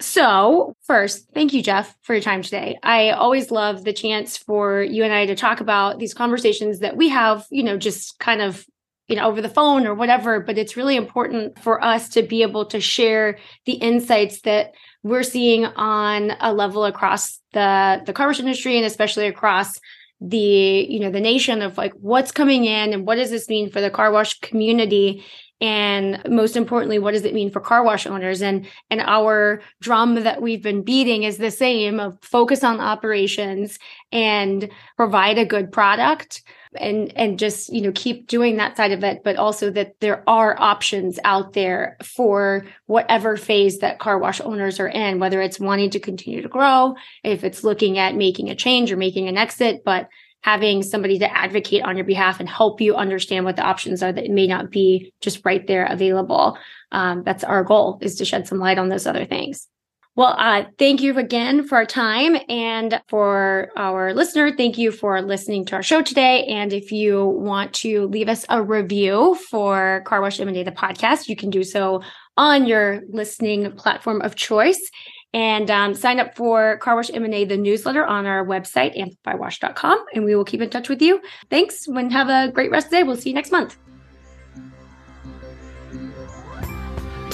so, 0.00 0.74
first, 0.84 1.28
thank 1.32 1.52
you, 1.52 1.62
Jeff, 1.62 1.94
for 2.02 2.14
your 2.14 2.22
time 2.22 2.42
today. 2.42 2.76
I 2.82 3.10
always 3.10 3.52
love 3.52 3.84
the 3.84 3.92
chance 3.92 4.36
for 4.36 4.82
you 4.82 5.04
and 5.04 5.12
I 5.12 5.26
to 5.26 5.36
talk 5.36 5.60
about 5.60 6.00
these 6.00 6.12
conversations 6.12 6.80
that 6.80 6.96
we 6.96 7.08
have, 7.10 7.46
you 7.50 7.62
know, 7.62 7.76
just 7.76 8.18
kind 8.18 8.42
of 8.42 8.66
you 9.12 9.18
know 9.18 9.28
over 9.28 9.42
the 9.42 9.48
phone 9.48 9.86
or 9.86 9.94
whatever 9.94 10.40
but 10.40 10.56
it's 10.56 10.76
really 10.76 10.96
important 10.96 11.58
for 11.58 11.84
us 11.84 12.08
to 12.08 12.22
be 12.22 12.42
able 12.42 12.64
to 12.64 12.80
share 12.80 13.38
the 13.66 13.74
insights 13.74 14.40
that 14.40 14.72
we're 15.02 15.22
seeing 15.22 15.66
on 15.66 16.32
a 16.40 16.52
level 16.52 16.84
across 16.84 17.40
the 17.52 18.02
the 18.06 18.12
car 18.12 18.26
wash 18.26 18.40
industry 18.40 18.76
and 18.76 18.86
especially 18.86 19.26
across 19.26 19.78
the 20.22 20.86
you 20.88 21.00
know 21.00 21.10
the 21.10 21.20
nation 21.20 21.62
of 21.62 21.76
like 21.76 21.92
what's 21.94 22.30
coming 22.30 22.64
in 22.64 22.92
and 22.92 23.06
what 23.06 23.16
does 23.16 23.30
this 23.30 23.48
mean 23.48 23.70
for 23.70 23.80
the 23.80 23.90
car 23.90 24.12
wash 24.12 24.38
community? 24.40 25.24
And 25.60 26.20
most 26.28 26.56
importantly 26.56 26.98
what 26.98 27.12
does 27.12 27.24
it 27.24 27.34
mean 27.34 27.50
for 27.50 27.60
car 27.60 27.82
wash 27.82 28.06
owners? 28.06 28.40
And 28.40 28.66
and 28.90 29.00
our 29.00 29.62
drum 29.80 30.14
that 30.14 30.40
we've 30.40 30.62
been 30.62 30.82
beating 30.82 31.24
is 31.24 31.38
the 31.38 31.50
same 31.50 31.98
of 31.98 32.18
focus 32.22 32.62
on 32.62 32.80
operations 32.80 33.78
and 34.12 34.70
provide 34.96 35.38
a 35.38 35.46
good 35.46 35.72
product 35.72 36.42
and 36.76 37.12
and 37.16 37.38
just 37.38 37.72
you 37.72 37.80
know 37.80 37.92
keep 37.94 38.26
doing 38.26 38.56
that 38.56 38.76
side 38.76 38.92
of 38.92 39.04
it 39.04 39.22
but 39.22 39.36
also 39.36 39.70
that 39.70 39.94
there 40.00 40.22
are 40.28 40.58
options 40.60 41.18
out 41.24 41.52
there 41.52 41.96
for 42.02 42.64
whatever 42.86 43.36
phase 43.36 43.78
that 43.78 43.98
car 43.98 44.18
wash 44.18 44.40
owners 44.40 44.80
are 44.80 44.88
in 44.88 45.18
whether 45.18 45.40
it's 45.40 45.60
wanting 45.60 45.90
to 45.90 46.00
continue 46.00 46.40
to 46.40 46.48
grow 46.48 46.94
if 47.22 47.44
it's 47.44 47.62
looking 47.62 47.98
at 47.98 48.14
making 48.14 48.48
a 48.48 48.54
change 48.54 48.90
or 48.90 48.96
making 48.96 49.28
an 49.28 49.36
exit 49.36 49.82
but 49.84 50.08
having 50.42 50.82
somebody 50.82 51.18
to 51.20 51.36
advocate 51.36 51.82
on 51.82 51.96
your 51.96 52.04
behalf 52.04 52.40
and 52.40 52.48
help 52.48 52.80
you 52.80 52.96
understand 52.96 53.44
what 53.44 53.56
the 53.56 53.62
options 53.62 54.02
are 54.02 54.12
that 54.12 54.28
may 54.28 54.46
not 54.46 54.70
be 54.70 55.12
just 55.20 55.44
right 55.44 55.66
there 55.66 55.84
available. 55.84 56.58
Um, 56.90 57.22
that's 57.22 57.44
our 57.44 57.62
goal 57.64 57.98
is 58.02 58.16
to 58.16 58.24
shed 58.24 58.48
some 58.48 58.58
light 58.58 58.78
on 58.78 58.88
those 58.88 59.06
other 59.06 59.24
things. 59.24 59.68
Well, 60.14 60.34
uh, 60.36 60.64
thank 60.78 61.00
you 61.00 61.16
again 61.16 61.66
for 61.66 61.76
our 61.76 61.86
time 61.86 62.36
and 62.50 63.00
for 63.08 63.70
our 63.76 64.12
listener. 64.12 64.54
Thank 64.54 64.76
you 64.76 64.92
for 64.92 65.22
listening 65.22 65.64
to 65.66 65.76
our 65.76 65.82
show 65.82 66.02
today. 66.02 66.44
And 66.44 66.70
if 66.70 66.92
you 66.92 67.24
want 67.24 67.72
to 67.76 68.08
leave 68.08 68.28
us 68.28 68.44
a 68.50 68.62
review 68.62 69.38
for 69.50 70.02
Car 70.04 70.20
Wash 70.20 70.38
M&A, 70.38 70.64
the 70.64 70.70
podcast, 70.70 71.28
you 71.28 71.36
can 71.36 71.48
do 71.48 71.64
so 71.64 72.02
on 72.36 72.66
your 72.66 73.00
listening 73.08 73.72
platform 73.72 74.20
of 74.20 74.34
choice 74.34 74.90
and 75.32 75.70
um, 75.70 75.94
sign 75.94 76.20
up 76.20 76.36
for 76.36 76.76
Car 76.78 76.96
Wash 76.96 77.10
M&A, 77.10 77.46
the 77.46 77.56
newsletter 77.56 78.04
on 78.04 78.26
our 78.26 78.44
website, 78.44 78.94
amplifywash.com, 78.98 80.04
and 80.14 80.26
we 80.26 80.34
will 80.34 80.44
keep 80.44 80.60
in 80.60 80.68
touch 80.68 80.90
with 80.90 81.00
you. 81.00 81.22
Thanks 81.48 81.86
and 81.88 82.12
have 82.12 82.28
a 82.28 82.52
great 82.52 82.70
rest 82.70 82.88
of 82.88 82.90
the 82.90 82.96
day. 82.98 83.02
We'll 83.02 83.16
see 83.16 83.30
you 83.30 83.34
next 83.34 83.50
month. 83.50 83.78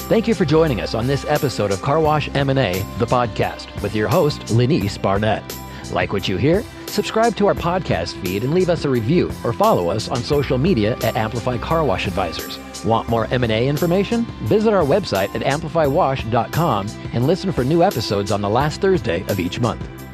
Thank 0.09 0.27
you 0.27 0.35
for 0.35 0.47
joining 0.47 0.81
us 0.81 0.94
on 0.94 1.07
this 1.07 1.27
episode 1.27 1.71
of 1.71 1.83
Car 1.83 2.01
Wash 2.01 2.31
M&A, 2.35 2.83
the 2.97 3.05
podcast, 3.05 3.83
with 3.83 3.94
your 3.94 4.09
host, 4.09 4.40
Lanese 4.47 5.01
Barnett. 5.01 5.44
Like 5.92 6.14
what 6.14 6.27
you 6.27 6.38
hear? 6.38 6.64
Subscribe 6.87 7.37
to 7.37 7.47
our 7.47 7.53
podcast 7.53 8.18
feed 8.23 8.42
and 8.42 8.55
leave 8.55 8.71
us 8.71 8.87
a 8.87 8.88
review 8.88 9.31
or 9.44 9.53
follow 9.53 9.90
us 9.90 10.09
on 10.09 10.23
social 10.23 10.57
media 10.57 10.97
at 11.03 11.14
Amplify 11.14 11.59
Car 11.59 11.85
Wash 11.85 12.07
Advisors. 12.07 12.59
Want 12.87 13.11
more 13.11 13.27
M&A 13.27 13.68
information? 13.68 14.25
Visit 14.44 14.73
our 14.73 14.83
website 14.83 15.35
at 15.35 15.42
amplifywash.com 15.42 16.88
and 17.12 17.27
listen 17.27 17.53
for 17.53 17.62
new 17.62 17.83
episodes 17.83 18.33
on 18.33 18.40
the 18.40 18.49
last 18.49 18.81
Thursday 18.81 19.27
of 19.29 19.38
each 19.38 19.61
month. 19.61 20.08